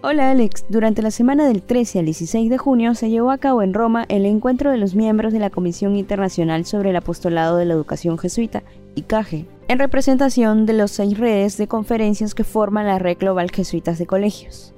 Hola 0.00 0.30
Alex, 0.30 0.64
durante 0.68 1.02
la 1.02 1.10
semana 1.10 1.48
del 1.48 1.60
13 1.60 1.98
al 1.98 2.04
16 2.04 2.50
de 2.50 2.56
junio 2.56 2.94
se 2.94 3.10
llevó 3.10 3.32
a 3.32 3.38
cabo 3.38 3.62
en 3.62 3.74
Roma 3.74 4.04
el 4.08 4.26
encuentro 4.26 4.70
de 4.70 4.76
los 4.76 4.94
miembros 4.94 5.32
de 5.32 5.40
la 5.40 5.50
Comisión 5.50 5.96
Internacional 5.96 6.64
sobre 6.66 6.90
el 6.90 6.96
Apostolado 6.96 7.56
de 7.56 7.64
la 7.64 7.74
Educación 7.74 8.16
Jesuita, 8.16 8.62
ICAGE, 8.94 9.46
en 9.66 9.78
representación 9.80 10.66
de 10.66 10.74
los 10.74 10.92
seis 10.92 11.18
redes 11.18 11.56
de 11.56 11.66
conferencias 11.66 12.36
que 12.36 12.44
forman 12.44 12.86
la 12.86 13.00
Red 13.00 13.18
Global 13.18 13.50
Jesuitas 13.50 13.98
de 13.98 14.06
Colegios. 14.06 14.72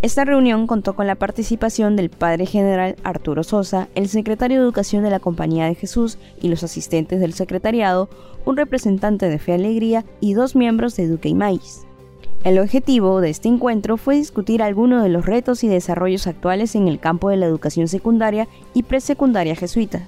Esta 0.00 0.24
reunión 0.24 0.66
contó 0.66 0.96
con 0.96 1.06
la 1.06 1.16
participación 1.16 1.94
del 1.94 2.08
Padre 2.08 2.46
General 2.46 2.96
Arturo 3.02 3.44
Sosa, 3.44 3.88
el 3.94 4.08
secretario 4.08 4.56
de 4.56 4.64
Educación 4.64 5.04
de 5.04 5.10
la 5.10 5.20
Compañía 5.20 5.66
de 5.66 5.74
Jesús 5.74 6.16
y 6.40 6.48
los 6.48 6.62
asistentes 6.62 7.20
del 7.20 7.34
secretariado, 7.34 8.08
un 8.46 8.56
representante 8.56 9.28
de 9.28 9.38
Fe 9.38 9.52
Alegría 9.52 10.06
y 10.18 10.32
dos 10.32 10.56
miembros 10.56 10.96
de 10.96 11.02
Eduque 11.02 11.28
y 11.28 11.34
Maíz. 11.34 11.86
El 12.46 12.60
objetivo 12.60 13.20
de 13.20 13.30
este 13.30 13.48
encuentro 13.48 13.96
fue 13.96 14.14
discutir 14.14 14.62
algunos 14.62 15.02
de 15.02 15.08
los 15.08 15.26
retos 15.26 15.64
y 15.64 15.68
desarrollos 15.68 16.28
actuales 16.28 16.76
en 16.76 16.86
el 16.86 17.00
campo 17.00 17.28
de 17.28 17.36
la 17.36 17.46
educación 17.46 17.88
secundaria 17.88 18.46
y 18.72 18.84
presecundaria 18.84 19.56
jesuita. 19.56 20.06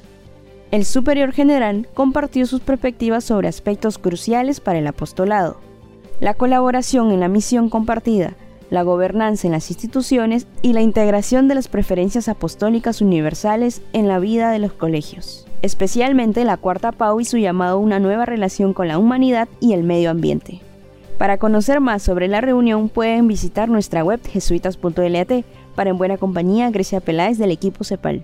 El 0.71 0.85
superior 0.85 1.33
general 1.33 1.88
compartió 1.95 2.47
sus 2.47 2.61
perspectivas 2.61 3.25
sobre 3.25 3.49
aspectos 3.49 3.99
cruciales 3.99 4.61
para 4.61 4.78
el 4.78 4.87
apostolado, 4.87 5.57
la 6.21 6.33
colaboración 6.33 7.11
en 7.11 7.18
la 7.18 7.26
misión 7.26 7.68
compartida, 7.68 8.35
la 8.71 8.85
gobernanza 8.85 9.49
en 9.49 9.52
las 9.52 9.68
instituciones 9.68 10.47
y 10.62 10.75
la 10.75 10.80
integración 10.80 11.49
de 11.49 11.57
las 11.57 11.66
preferencias 11.66 12.28
apostólicas 12.28 13.00
universales 13.00 13.83
en 13.92 14.07
la 14.07 14.21
vida 14.21 14.52
de 14.52 14.61
los 14.61 14.73
colegios, 14.73 15.45
especialmente 15.62 16.45
la 16.45 16.57
cuarta 16.57 16.92
PAU 16.92 17.18
y 17.18 17.25
su 17.25 17.38
llamado 17.38 17.78
a 17.78 17.80
una 17.80 17.99
nueva 17.99 18.26
relación 18.26 18.75
con 18.75 18.87
la 18.87 18.97
humanidad 18.97 19.49
y 19.59 19.73
el 19.73 19.83
medio 19.83 20.12
ambiente. 20.12 20.61
Para 21.18 21.38
conocer 21.38 21.80
más 21.80 22.04
sobre 22.04 22.28
la 22.28 22.40
reunión 22.40 22.88
pueden 22.88 23.26
visitar 23.26 23.68
nuestra 23.68 24.04
web 24.04 24.20
jesuitas.lat. 24.25 25.44
Para 25.75 25.90
En 25.90 25.98
Buena 25.98 26.16
Compañía, 26.16 26.70
Grecia 26.70 27.00
Peláez 27.00 27.38
del 27.38 27.50
equipo 27.50 27.82
CEPAL. 27.82 28.22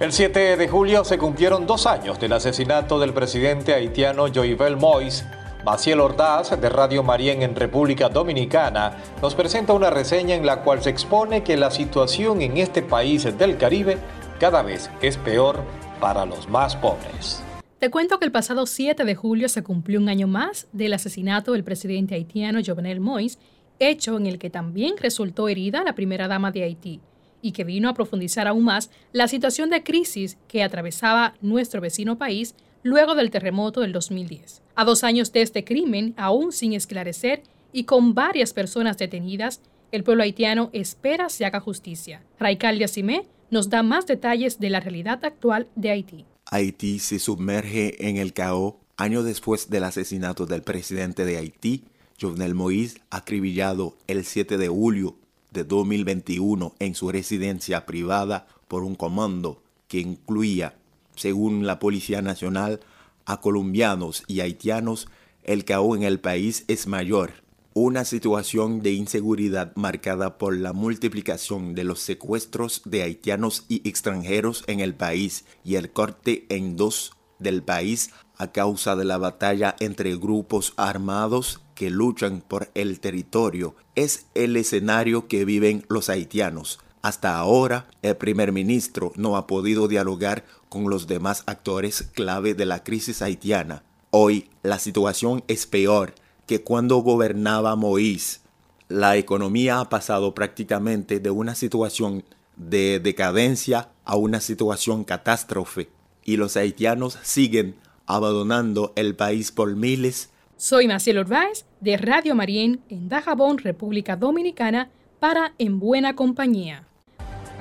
El 0.00 0.12
7 0.12 0.56
de 0.56 0.68
julio 0.68 1.04
se 1.04 1.18
cumplieron 1.18 1.66
dos 1.66 1.86
años 1.86 2.18
del 2.18 2.32
asesinato 2.32 2.98
del 2.98 3.12
presidente 3.12 3.74
haitiano 3.74 4.26
Joyvel 4.28 4.78
Mois. 4.78 5.24
Maciel 5.66 6.00
Ordaz, 6.00 6.58
de 6.58 6.68
Radio 6.68 7.02
Marien 7.04 7.42
en 7.42 7.54
República 7.54 8.08
Dominicana, 8.08 8.96
nos 9.20 9.34
presenta 9.34 9.74
una 9.74 9.90
reseña 9.90 10.34
en 10.34 10.44
la 10.44 10.62
cual 10.62 10.82
se 10.82 10.90
expone 10.90 11.44
que 11.44 11.56
la 11.56 11.70
situación 11.70 12.40
en 12.40 12.56
este 12.56 12.82
país 12.82 13.22
del 13.38 13.58
Caribe 13.58 13.98
cada 14.40 14.62
vez 14.62 14.90
es 15.02 15.18
peor 15.18 15.60
para 16.00 16.24
los 16.26 16.48
más 16.48 16.74
pobres. 16.74 17.44
Te 17.82 17.90
cuento 17.90 18.20
que 18.20 18.24
el 18.24 18.30
pasado 18.30 18.64
7 18.64 19.04
de 19.04 19.16
julio 19.16 19.48
se 19.48 19.64
cumplió 19.64 19.98
un 19.98 20.08
año 20.08 20.28
más 20.28 20.68
del 20.72 20.92
asesinato 20.92 21.50
del 21.50 21.64
presidente 21.64 22.14
haitiano 22.14 22.60
Jovenel 22.64 23.00
Moïse, 23.00 23.38
hecho 23.80 24.16
en 24.16 24.28
el 24.28 24.38
que 24.38 24.50
también 24.50 24.94
resultó 24.96 25.48
herida 25.48 25.82
la 25.82 25.96
primera 25.96 26.28
dama 26.28 26.52
de 26.52 26.62
Haití 26.62 27.00
y 27.40 27.50
que 27.50 27.64
vino 27.64 27.88
a 27.88 27.94
profundizar 27.94 28.46
aún 28.46 28.62
más 28.62 28.92
la 29.10 29.26
situación 29.26 29.68
de 29.68 29.82
crisis 29.82 30.38
que 30.46 30.62
atravesaba 30.62 31.34
nuestro 31.40 31.80
vecino 31.80 32.18
país 32.18 32.54
luego 32.84 33.16
del 33.16 33.32
terremoto 33.32 33.80
del 33.80 33.90
2010. 33.90 34.62
A 34.76 34.84
dos 34.84 35.02
años 35.02 35.32
de 35.32 35.42
este 35.42 35.64
crimen, 35.64 36.14
aún 36.16 36.52
sin 36.52 36.74
esclarecer 36.74 37.42
y 37.72 37.82
con 37.82 38.14
varias 38.14 38.52
personas 38.52 38.96
detenidas, 38.96 39.60
el 39.90 40.04
pueblo 40.04 40.22
haitiano 40.22 40.70
espera 40.72 41.28
se 41.28 41.46
haga 41.46 41.58
justicia. 41.58 42.22
Raikal 42.38 42.78
Yacimé 42.78 43.26
nos 43.50 43.70
da 43.70 43.82
más 43.82 44.06
detalles 44.06 44.60
de 44.60 44.70
la 44.70 44.78
realidad 44.78 45.24
actual 45.24 45.66
de 45.74 45.90
Haití. 45.90 46.26
Haití 46.52 46.98
se 46.98 47.18
sumerge 47.18 48.10
en 48.10 48.18
el 48.18 48.34
caos. 48.34 48.74
Años 48.98 49.24
después 49.24 49.70
del 49.70 49.84
asesinato 49.84 50.44
del 50.44 50.60
presidente 50.60 51.24
de 51.24 51.38
Haití, 51.38 51.84
Jovenel 52.20 52.54
Moïse, 52.54 53.00
acribillado 53.08 53.96
el 54.06 54.22
7 54.26 54.58
de 54.58 54.68
julio 54.68 55.16
de 55.50 55.64
2021 55.64 56.74
en 56.78 56.94
su 56.94 57.10
residencia 57.10 57.86
privada 57.86 58.46
por 58.68 58.84
un 58.84 58.96
comando 58.96 59.62
que 59.88 60.00
incluía, 60.00 60.76
según 61.16 61.66
la 61.66 61.78
Policía 61.78 62.20
Nacional, 62.20 62.80
a 63.24 63.40
colombianos 63.40 64.22
y 64.26 64.40
haitianos, 64.40 65.08
el 65.44 65.64
caos 65.64 65.96
en 65.96 66.02
el 66.02 66.20
país 66.20 66.66
es 66.68 66.86
mayor 66.86 67.41
una 67.74 68.04
situación 68.04 68.82
de 68.82 68.92
inseguridad 68.92 69.74
marcada 69.76 70.38
por 70.38 70.56
la 70.56 70.72
multiplicación 70.72 71.74
de 71.74 71.84
los 71.84 72.00
secuestros 72.00 72.82
de 72.84 73.02
haitianos 73.02 73.64
y 73.68 73.86
extranjeros 73.88 74.64
en 74.66 74.80
el 74.80 74.94
país 74.94 75.44
y 75.64 75.76
el 75.76 75.90
corte 75.90 76.46
en 76.48 76.76
dos 76.76 77.12
del 77.38 77.62
país 77.62 78.10
a 78.36 78.52
causa 78.52 78.96
de 78.96 79.04
la 79.04 79.18
batalla 79.18 79.76
entre 79.80 80.16
grupos 80.16 80.74
armados 80.76 81.60
que 81.74 81.90
luchan 81.90 82.42
por 82.46 82.70
el 82.74 83.00
territorio 83.00 83.74
es 83.94 84.26
el 84.34 84.56
escenario 84.56 85.26
que 85.26 85.44
viven 85.44 85.84
los 85.88 86.08
haitianos. 86.08 86.78
Hasta 87.02 87.36
ahora, 87.36 87.88
el 88.02 88.16
primer 88.16 88.52
ministro 88.52 89.12
no 89.16 89.36
ha 89.36 89.46
podido 89.46 89.88
dialogar 89.88 90.44
con 90.68 90.88
los 90.88 91.06
demás 91.06 91.42
actores 91.46 92.02
clave 92.14 92.54
de 92.54 92.64
la 92.64 92.84
crisis 92.84 93.22
haitiana. 93.22 93.82
Hoy, 94.10 94.50
la 94.62 94.78
situación 94.78 95.42
es 95.48 95.66
peor 95.66 96.14
que 96.46 96.62
cuando 96.62 96.98
gobernaba 96.98 97.76
Moïse. 97.76 98.40
La 98.88 99.16
economía 99.16 99.80
ha 99.80 99.88
pasado 99.88 100.34
prácticamente 100.34 101.18
de 101.20 101.30
una 101.30 101.54
situación 101.54 102.24
de 102.56 103.00
decadencia 103.00 103.88
a 104.04 104.16
una 104.16 104.40
situación 104.40 105.04
catástrofe 105.04 105.88
y 106.24 106.36
los 106.36 106.56
haitianos 106.56 107.18
siguen 107.22 107.76
abandonando 108.06 108.92
el 108.96 109.16
país 109.16 109.50
por 109.50 109.74
miles. 109.74 110.30
Soy 110.56 110.86
Maciel 110.86 111.18
Orváez 111.18 111.64
de 111.80 111.96
Radio 111.96 112.34
Marién 112.34 112.80
en 112.88 113.08
Dajabón, 113.08 113.58
República 113.58 114.16
Dominicana, 114.16 114.90
para 115.18 115.54
En 115.58 115.78
Buena 115.78 116.14
Compañía. 116.14 116.84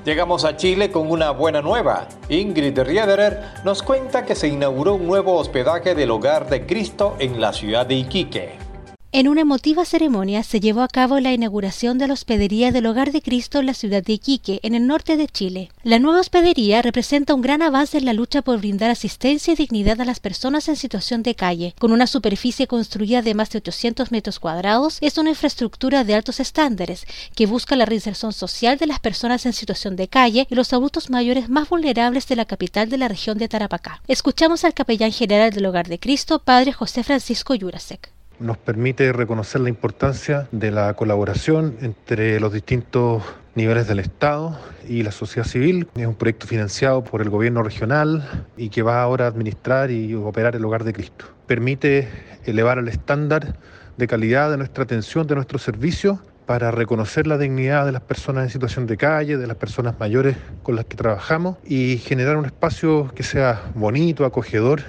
Llegamos 0.03 0.45
a 0.45 0.57
Chile 0.57 0.91
con 0.91 1.11
una 1.11 1.29
buena 1.29 1.61
nueva. 1.61 2.07
Ingrid 2.27 2.79
Riederer 2.79 3.39
nos 3.63 3.83
cuenta 3.83 4.25
que 4.25 4.33
se 4.33 4.47
inauguró 4.47 4.95
un 4.95 5.05
nuevo 5.05 5.35
hospedaje 5.35 5.93
del 5.93 6.09
Hogar 6.09 6.49
de 6.49 6.65
Cristo 6.65 7.15
en 7.19 7.39
la 7.39 7.53
ciudad 7.53 7.85
de 7.85 7.95
Iquique. 7.95 8.70
En 9.13 9.27
una 9.27 9.41
emotiva 9.41 9.83
ceremonia 9.83 10.41
se 10.41 10.61
llevó 10.61 10.83
a 10.83 10.87
cabo 10.87 11.19
la 11.19 11.33
inauguración 11.33 11.97
de 11.97 12.07
la 12.07 12.13
hospedería 12.13 12.71
del 12.71 12.85
Hogar 12.85 13.11
de 13.11 13.21
Cristo 13.21 13.59
en 13.59 13.65
la 13.65 13.73
ciudad 13.73 14.01
de 14.01 14.13
Iquique, 14.13 14.61
en 14.63 14.73
el 14.73 14.87
norte 14.87 15.17
de 15.17 15.27
Chile. 15.27 15.69
La 15.83 15.99
nueva 15.99 16.21
hospedería 16.21 16.81
representa 16.81 17.33
un 17.33 17.41
gran 17.41 17.61
avance 17.61 17.97
en 17.97 18.05
la 18.05 18.13
lucha 18.13 18.41
por 18.41 18.59
brindar 18.59 18.89
asistencia 18.89 19.51
y 19.51 19.57
dignidad 19.57 19.99
a 19.99 20.05
las 20.05 20.21
personas 20.21 20.69
en 20.69 20.77
situación 20.77 21.23
de 21.23 21.35
calle. 21.35 21.75
Con 21.77 21.91
una 21.91 22.07
superficie 22.07 22.67
construida 22.67 23.21
de 23.21 23.33
más 23.33 23.49
de 23.49 23.57
800 23.57 24.13
metros 24.13 24.39
cuadrados, 24.39 24.97
es 25.01 25.17
una 25.17 25.31
infraestructura 25.31 26.05
de 26.05 26.15
altos 26.15 26.39
estándares 26.39 27.05
que 27.35 27.47
busca 27.47 27.75
la 27.75 27.85
reinserción 27.85 28.31
social 28.31 28.77
de 28.77 28.87
las 28.87 29.01
personas 29.01 29.45
en 29.45 29.51
situación 29.51 29.97
de 29.97 30.07
calle 30.07 30.47
y 30.49 30.55
los 30.55 30.71
adultos 30.71 31.09
mayores 31.09 31.49
más 31.49 31.67
vulnerables 31.67 32.29
de 32.29 32.37
la 32.37 32.45
capital 32.45 32.89
de 32.89 32.97
la 32.97 33.09
región 33.09 33.37
de 33.37 33.49
Tarapacá. 33.49 34.01
Escuchamos 34.07 34.63
al 34.63 34.73
capellán 34.73 35.11
general 35.11 35.51
del 35.51 35.65
Hogar 35.65 35.89
de 35.89 35.99
Cristo, 35.99 36.39
Padre 36.39 36.71
José 36.71 37.03
Francisco 37.03 37.53
Yurasek 37.55 38.09
nos 38.41 38.57
permite 38.57 39.13
reconocer 39.13 39.61
la 39.61 39.69
importancia 39.69 40.47
de 40.51 40.71
la 40.71 40.93
colaboración 40.95 41.77
entre 41.81 42.39
los 42.39 42.51
distintos 42.51 43.23
niveles 43.55 43.87
del 43.87 43.99
Estado 43.99 44.57
y 44.87 45.03
la 45.03 45.11
sociedad 45.11 45.47
civil. 45.47 45.87
Es 45.95 46.07
un 46.07 46.15
proyecto 46.15 46.47
financiado 46.47 47.03
por 47.03 47.21
el 47.21 47.29
gobierno 47.29 47.63
regional 47.63 48.45
y 48.57 48.69
que 48.69 48.81
va 48.81 49.01
ahora 49.01 49.25
a 49.25 49.27
administrar 49.27 49.91
y 49.91 50.13
operar 50.15 50.55
el 50.55 50.65
Hogar 50.65 50.83
de 50.83 50.93
Cristo. 50.93 51.25
Permite 51.47 52.07
elevar 52.45 52.79
el 52.79 52.87
estándar 52.87 53.57
de 53.97 54.07
calidad 54.07 54.49
de 54.49 54.57
nuestra 54.57 54.83
atención, 54.83 55.27
de 55.27 55.35
nuestros 55.35 55.61
servicios, 55.61 56.19
para 56.45 56.71
reconocer 56.71 57.27
la 57.27 57.37
dignidad 57.37 57.85
de 57.85 57.91
las 57.91 58.01
personas 58.01 58.43
en 58.43 58.49
situación 58.49 58.87
de 58.87 58.97
calle, 58.97 59.37
de 59.37 59.47
las 59.47 59.57
personas 59.57 59.99
mayores 59.99 60.35
con 60.63 60.75
las 60.75 60.85
que 60.85 60.97
trabajamos 60.97 61.57
y 61.63 61.97
generar 61.97 62.35
un 62.35 62.45
espacio 62.45 63.11
que 63.15 63.23
sea 63.23 63.61
bonito, 63.75 64.25
acogedor 64.25 64.81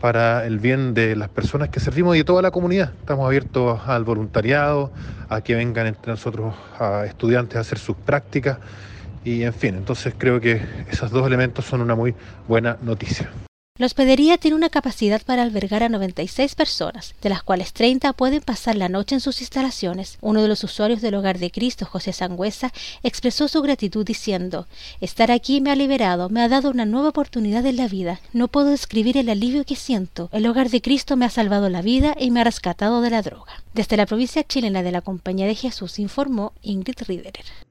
para 0.00 0.46
el 0.46 0.58
bien 0.58 0.94
de 0.94 1.16
las 1.16 1.28
personas 1.28 1.68
que 1.68 1.80
servimos 1.80 2.16
y 2.16 2.18
de 2.18 2.24
toda 2.24 2.42
la 2.42 2.50
comunidad. 2.50 2.92
Estamos 3.00 3.26
abiertos 3.26 3.80
al 3.86 4.04
voluntariado, 4.04 4.92
a 5.28 5.40
que 5.40 5.54
vengan 5.54 5.86
entre 5.86 6.12
nosotros 6.12 6.54
a 6.78 7.04
estudiantes 7.06 7.56
a 7.56 7.60
hacer 7.60 7.78
sus 7.78 7.96
prácticas 7.96 8.58
y 9.24 9.42
en 9.42 9.52
fin, 9.52 9.74
entonces 9.74 10.14
creo 10.16 10.40
que 10.40 10.62
esos 10.88 11.10
dos 11.10 11.26
elementos 11.26 11.64
son 11.64 11.80
una 11.80 11.96
muy 11.96 12.14
buena 12.46 12.76
noticia. 12.80 13.28
La 13.78 13.84
hospedería 13.84 14.38
tiene 14.38 14.56
una 14.56 14.70
capacidad 14.70 15.20
para 15.20 15.42
albergar 15.42 15.82
a 15.82 15.90
96 15.90 16.54
personas, 16.54 17.14
de 17.20 17.28
las 17.28 17.42
cuales 17.42 17.74
30 17.74 18.14
pueden 18.14 18.40
pasar 18.40 18.74
la 18.74 18.88
noche 18.88 19.16
en 19.16 19.20
sus 19.20 19.42
instalaciones. 19.42 20.16
Uno 20.22 20.40
de 20.40 20.48
los 20.48 20.64
usuarios 20.64 21.02
del 21.02 21.14
Hogar 21.14 21.38
de 21.38 21.50
Cristo, 21.50 21.84
José 21.84 22.14
Sangüesa, 22.14 22.72
expresó 23.02 23.48
su 23.48 23.60
gratitud 23.60 24.06
diciendo, 24.06 24.66
Estar 25.02 25.30
aquí 25.30 25.60
me 25.60 25.70
ha 25.70 25.76
liberado, 25.76 26.30
me 26.30 26.40
ha 26.40 26.48
dado 26.48 26.70
una 26.70 26.86
nueva 26.86 27.10
oportunidad 27.10 27.66
en 27.66 27.76
la 27.76 27.86
vida. 27.86 28.18
No 28.32 28.48
puedo 28.48 28.70
describir 28.70 29.18
el 29.18 29.28
alivio 29.28 29.66
que 29.66 29.76
siento. 29.76 30.30
El 30.32 30.46
Hogar 30.46 30.70
de 30.70 30.80
Cristo 30.80 31.18
me 31.18 31.26
ha 31.26 31.30
salvado 31.30 31.68
la 31.68 31.82
vida 31.82 32.16
y 32.18 32.30
me 32.30 32.40
ha 32.40 32.44
rescatado 32.44 33.02
de 33.02 33.10
la 33.10 33.20
droga. 33.20 33.62
Desde 33.74 33.98
la 33.98 34.06
provincia 34.06 34.42
chilena 34.42 34.82
de 34.82 34.92
la 34.92 35.02
Compañía 35.02 35.46
de 35.46 35.54
Jesús 35.54 35.98
informó 35.98 36.54
Ingrid 36.62 37.02
Riederer. 37.06 37.65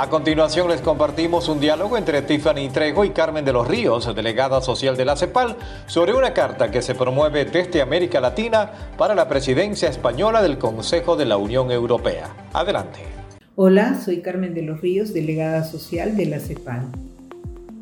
A 0.00 0.08
continuación 0.08 0.68
les 0.68 0.80
compartimos 0.80 1.48
un 1.48 1.58
diálogo 1.58 1.98
entre 1.98 2.22
Tiffany 2.22 2.68
Trejo 2.72 3.04
y 3.04 3.10
Carmen 3.10 3.44
de 3.44 3.52
los 3.52 3.66
Ríos, 3.66 4.14
delegada 4.14 4.60
social 4.60 4.96
de 4.96 5.04
la 5.04 5.16
CEPAL, 5.16 5.56
sobre 5.86 6.14
una 6.14 6.32
carta 6.32 6.70
que 6.70 6.82
se 6.82 6.94
promueve 6.94 7.44
desde 7.46 7.82
América 7.82 8.20
Latina 8.20 8.70
para 8.96 9.16
la 9.16 9.28
presidencia 9.28 9.88
española 9.88 10.40
del 10.40 10.56
Consejo 10.56 11.16
de 11.16 11.24
la 11.24 11.36
Unión 11.36 11.72
Europea. 11.72 12.28
Adelante. 12.52 13.00
Hola, 13.56 13.96
soy 13.96 14.22
Carmen 14.22 14.54
de 14.54 14.62
los 14.62 14.80
Ríos, 14.80 15.12
delegada 15.12 15.64
social 15.64 16.16
de 16.16 16.26
la 16.26 16.38
CEPAL. 16.38 16.82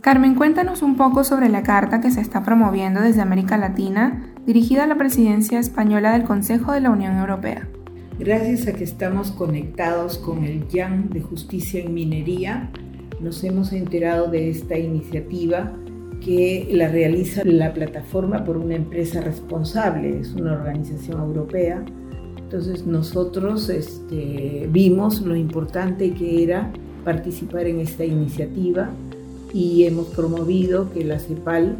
Carmen, 0.00 0.36
cuéntanos 0.36 0.80
un 0.80 0.96
poco 0.96 1.22
sobre 1.22 1.50
la 1.50 1.64
carta 1.64 2.00
que 2.00 2.10
se 2.10 2.22
está 2.22 2.42
promoviendo 2.42 3.02
desde 3.02 3.20
América 3.20 3.58
Latina 3.58 4.32
dirigida 4.46 4.84
a 4.84 4.86
la 4.86 4.96
presidencia 4.96 5.58
española 5.58 6.12
del 6.12 6.24
Consejo 6.24 6.72
de 6.72 6.80
la 6.80 6.88
Unión 6.88 7.18
Europea. 7.18 7.68
Gracias 8.18 8.66
a 8.66 8.72
que 8.72 8.84
estamos 8.84 9.30
conectados 9.30 10.16
con 10.16 10.44
el 10.44 10.66
YAN 10.68 11.10
de 11.10 11.20
Justicia 11.20 11.82
en 11.82 11.92
Minería, 11.92 12.70
nos 13.20 13.44
hemos 13.44 13.74
enterado 13.74 14.30
de 14.30 14.48
esta 14.48 14.78
iniciativa 14.78 15.70
que 16.24 16.66
la 16.72 16.88
realiza 16.88 17.42
la 17.44 17.74
plataforma 17.74 18.42
por 18.42 18.56
una 18.56 18.74
empresa 18.74 19.20
responsable, 19.20 20.18
es 20.18 20.32
una 20.32 20.54
organización 20.54 21.20
europea. 21.20 21.84
Entonces 22.38 22.86
nosotros 22.86 23.68
este, 23.68 24.66
vimos 24.72 25.20
lo 25.20 25.36
importante 25.36 26.14
que 26.14 26.42
era 26.42 26.72
participar 27.04 27.66
en 27.66 27.80
esta 27.80 28.06
iniciativa 28.06 28.88
y 29.52 29.84
hemos 29.84 30.06
promovido 30.06 30.90
que 30.90 31.04
la 31.04 31.18
CEPAL 31.18 31.76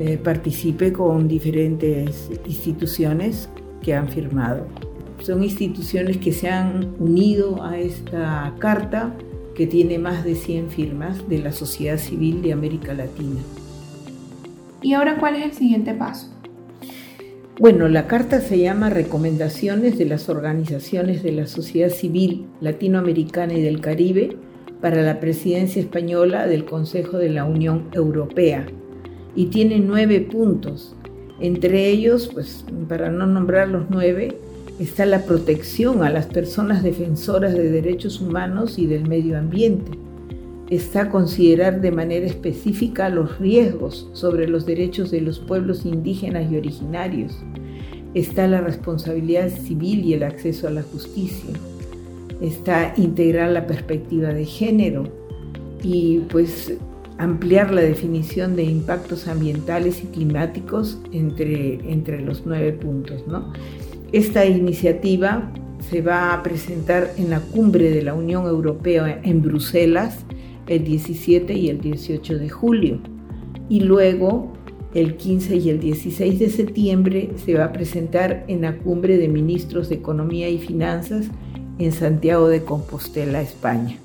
eh, 0.00 0.18
participe 0.18 0.92
con 0.92 1.28
diferentes 1.28 2.28
instituciones 2.44 3.48
que 3.82 3.94
han 3.94 4.08
firmado 4.08 4.66
son 5.20 5.42
instituciones 5.42 6.18
que 6.18 6.32
se 6.32 6.48
han 6.48 6.94
unido 6.98 7.62
a 7.62 7.78
esta 7.78 8.54
carta 8.58 9.14
que 9.54 9.66
tiene 9.66 9.98
más 9.98 10.24
de 10.24 10.34
100 10.34 10.70
firmas 10.70 11.28
de 11.28 11.38
la 11.38 11.52
sociedad 11.52 11.98
civil 11.98 12.42
de 12.42 12.52
América 12.52 12.92
Latina. 12.92 13.40
¿Y 14.82 14.92
ahora 14.92 15.18
cuál 15.18 15.36
es 15.36 15.44
el 15.44 15.52
siguiente 15.52 15.94
paso? 15.94 16.28
Bueno, 17.58 17.88
la 17.88 18.06
carta 18.06 18.42
se 18.42 18.58
llama 18.58 18.90
Recomendaciones 18.90 19.96
de 19.96 20.04
las 20.04 20.28
organizaciones 20.28 21.22
de 21.22 21.32
la 21.32 21.46
sociedad 21.46 21.88
civil 21.88 22.46
latinoamericana 22.60 23.54
y 23.54 23.62
del 23.62 23.80
Caribe 23.80 24.36
para 24.82 25.00
la 25.00 25.20
presidencia 25.20 25.80
española 25.80 26.46
del 26.46 26.66
Consejo 26.66 27.16
de 27.16 27.30
la 27.30 27.46
Unión 27.46 27.88
Europea 27.92 28.66
y 29.34 29.46
tiene 29.46 29.78
nueve 29.78 30.20
puntos. 30.20 30.94
Entre 31.40 31.88
ellos, 31.88 32.30
pues 32.32 32.64
para 32.88 33.10
no 33.10 33.26
nombrar 33.26 33.68
los 33.68 33.86
nueve, 33.88 34.36
está 34.78 35.06
la 35.06 35.24
protección 35.24 36.02
a 36.02 36.10
las 36.10 36.26
personas 36.26 36.82
defensoras 36.82 37.54
de 37.54 37.70
derechos 37.70 38.20
humanos 38.20 38.78
y 38.78 38.86
del 38.86 39.08
medio 39.08 39.38
ambiente. 39.38 39.92
Está 40.68 41.10
considerar 41.10 41.80
de 41.80 41.92
manera 41.92 42.26
específica 42.26 43.08
los 43.08 43.38
riesgos 43.38 44.08
sobre 44.12 44.48
los 44.48 44.66
derechos 44.66 45.10
de 45.10 45.20
los 45.20 45.38
pueblos 45.38 45.86
indígenas 45.86 46.50
y 46.50 46.56
originarios. 46.56 47.38
Está 48.14 48.48
la 48.48 48.60
responsabilidad 48.60 49.48
civil 49.48 50.04
y 50.04 50.14
el 50.14 50.24
acceso 50.24 50.66
a 50.66 50.70
la 50.70 50.82
justicia. 50.82 51.54
Está 52.40 52.92
integrar 52.96 53.50
la 53.50 53.66
perspectiva 53.66 54.28
de 54.28 54.44
género 54.44 55.04
y 55.82 56.18
pues 56.30 56.74
ampliar 57.18 57.72
la 57.72 57.80
definición 57.80 58.56
de 58.56 58.64
impactos 58.64 59.28
ambientales 59.28 60.02
y 60.02 60.06
climáticos 60.08 60.98
entre, 61.12 61.74
entre 61.90 62.20
los 62.20 62.44
nueve 62.44 62.72
puntos. 62.72 63.26
¿no? 63.26 63.52
Esta 64.12 64.46
iniciativa 64.46 65.50
se 65.90 66.00
va 66.00 66.32
a 66.32 66.42
presentar 66.42 67.12
en 67.16 67.30
la 67.30 67.40
cumbre 67.40 67.90
de 67.90 68.02
la 68.02 68.14
Unión 68.14 68.46
Europea 68.46 69.20
en 69.22 69.42
Bruselas 69.42 70.24
el 70.68 70.84
17 70.84 71.52
y 71.54 71.70
el 71.70 71.80
18 71.80 72.38
de 72.38 72.48
julio. 72.48 73.00
Y 73.68 73.80
luego, 73.80 74.52
el 74.94 75.16
15 75.16 75.56
y 75.56 75.70
el 75.70 75.80
16 75.80 76.38
de 76.38 76.50
septiembre, 76.50 77.30
se 77.44 77.54
va 77.54 77.64
a 77.64 77.72
presentar 77.72 78.44
en 78.46 78.62
la 78.62 78.76
cumbre 78.78 79.18
de 79.18 79.28
ministros 79.28 79.88
de 79.88 79.96
Economía 79.96 80.48
y 80.48 80.58
Finanzas 80.58 81.26
en 81.78 81.92
Santiago 81.92 82.48
de 82.48 82.62
Compostela, 82.62 83.40
España. 83.40 83.98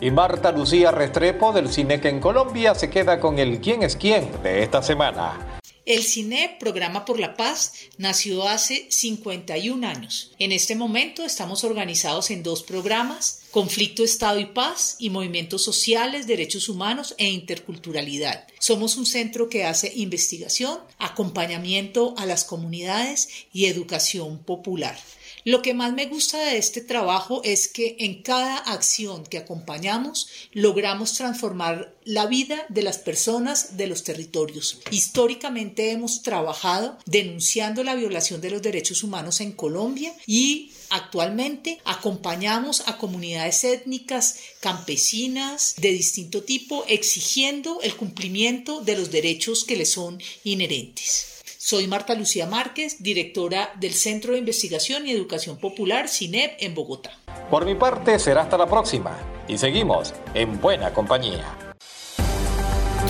Y 0.00 0.10
Marta 0.10 0.52
Lucía 0.52 0.90
Restrepo 0.90 1.52
del 1.52 1.68
Cineca 1.68 2.10
en 2.10 2.20
Colombia 2.20 2.74
se 2.74 2.90
queda 2.90 3.18
con 3.18 3.38
el 3.38 3.60
quién 3.60 3.82
es 3.82 3.96
quién 3.96 4.28
de 4.42 4.62
esta 4.62 4.82
semana. 4.82 5.55
El 5.86 6.02
CINE, 6.02 6.56
Programa 6.58 7.04
por 7.04 7.20
la 7.20 7.36
Paz, 7.36 7.74
nació 7.96 8.48
hace 8.48 8.88
51 8.90 9.86
años. 9.86 10.32
En 10.40 10.50
este 10.50 10.74
momento 10.74 11.24
estamos 11.24 11.62
organizados 11.62 12.32
en 12.32 12.42
dos 12.42 12.64
programas, 12.64 13.42
Conflicto, 13.52 14.02
Estado 14.02 14.40
y 14.40 14.46
Paz 14.46 14.96
y 14.98 15.10
Movimientos 15.10 15.62
Sociales, 15.62 16.26
Derechos 16.26 16.68
Humanos 16.68 17.14
e 17.18 17.30
Interculturalidad. 17.30 18.48
Somos 18.58 18.96
un 18.96 19.06
centro 19.06 19.48
que 19.48 19.64
hace 19.64 19.92
investigación, 19.94 20.80
acompañamiento 20.98 22.16
a 22.18 22.26
las 22.26 22.42
comunidades 22.42 23.28
y 23.52 23.66
educación 23.66 24.38
popular. 24.38 24.98
Lo 25.46 25.62
que 25.62 25.74
más 25.74 25.92
me 25.92 26.06
gusta 26.06 26.38
de 26.40 26.58
este 26.58 26.80
trabajo 26.80 27.40
es 27.44 27.68
que 27.68 27.94
en 28.00 28.20
cada 28.24 28.56
acción 28.56 29.22
que 29.22 29.38
acompañamos 29.38 30.26
logramos 30.50 31.12
transformar 31.14 31.94
la 32.04 32.26
vida 32.26 32.66
de 32.68 32.82
las 32.82 32.98
personas 32.98 33.76
de 33.76 33.86
los 33.86 34.02
territorios. 34.02 34.80
Históricamente 34.90 35.92
hemos 35.92 36.22
trabajado 36.22 36.98
denunciando 37.06 37.84
la 37.84 37.94
violación 37.94 38.40
de 38.40 38.50
los 38.50 38.60
derechos 38.60 39.04
humanos 39.04 39.40
en 39.40 39.52
Colombia 39.52 40.12
y 40.26 40.72
Actualmente 40.88 41.80
acompañamos 41.84 42.84
a 42.86 42.96
comunidades 42.96 43.64
étnicas, 43.64 44.36
campesinas 44.60 45.74
de 45.78 45.90
distinto 45.90 46.44
tipo, 46.44 46.84
exigiendo 46.86 47.80
el 47.82 47.96
cumplimiento 47.96 48.82
de 48.82 48.96
los 48.96 49.10
derechos 49.10 49.64
que 49.64 49.76
les 49.76 49.90
son 49.90 50.22
inherentes. 50.44 51.35
Soy 51.66 51.88
Marta 51.88 52.14
Lucía 52.14 52.46
Márquez, 52.46 53.02
directora 53.02 53.72
del 53.80 53.92
Centro 53.92 54.34
de 54.34 54.38
Investigación 54.38 55.04
y 55.04 55.10
Educación 55.10 55.56
Popular 55.56 56.08
CINEP 56.08 56.52
en 56.60 56.76
Bogotá. 56.76 57.10
Por 57.50 57.64
mi 57.64 57.74
parte 57.74 58.20
será 58.20 58.42
hasta 58.42 58.56
la 58.56 58.68
próxima 58.68 59.18
y 59.48 59.58
seguimos 59.58 60.14
en 60.32 60.60
buena 60.60 60.94
compañía. 60.94 61.44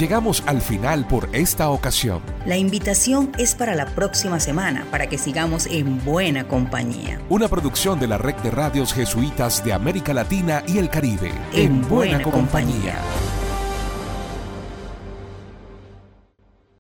Llegamos 0.00 0.42
al 0.46 0.62
final 0.62 1.06
por 1.06 1.28
esta 1.34 1.68
ocasión. 1.68 2.22
La 2.46 2.56
invitación 2.56 3.30
es 3.36 3.54
para 3.54 3.74
la 3.74 3.94
próxima 3.94 4.40
semana 4.40 4.86
para 4.90 5.06
que 5.06 5.18
sigamos 5.18 5.66
en 5.66 6.02
buena 6.02 6.48
compañía. 6.48 7.20
Una 7.28 7.48
producción 7.48 8.00
de 8.00 8.06
la 8.06 8.16
Red 8.16 8.36
de 8.36 8.52
Radios 8.52 8.94
Jesuitas 8.94 9.62
de 9.66 9.74
América 9.74 10.14
Latina 10.14 10.62
y 10.66 10.78
el 10.78 10.88
Caribe. 10.88 11.30
En, 11.52 11.86
buena, 11.86 12.22
compañía. 12.22 12.98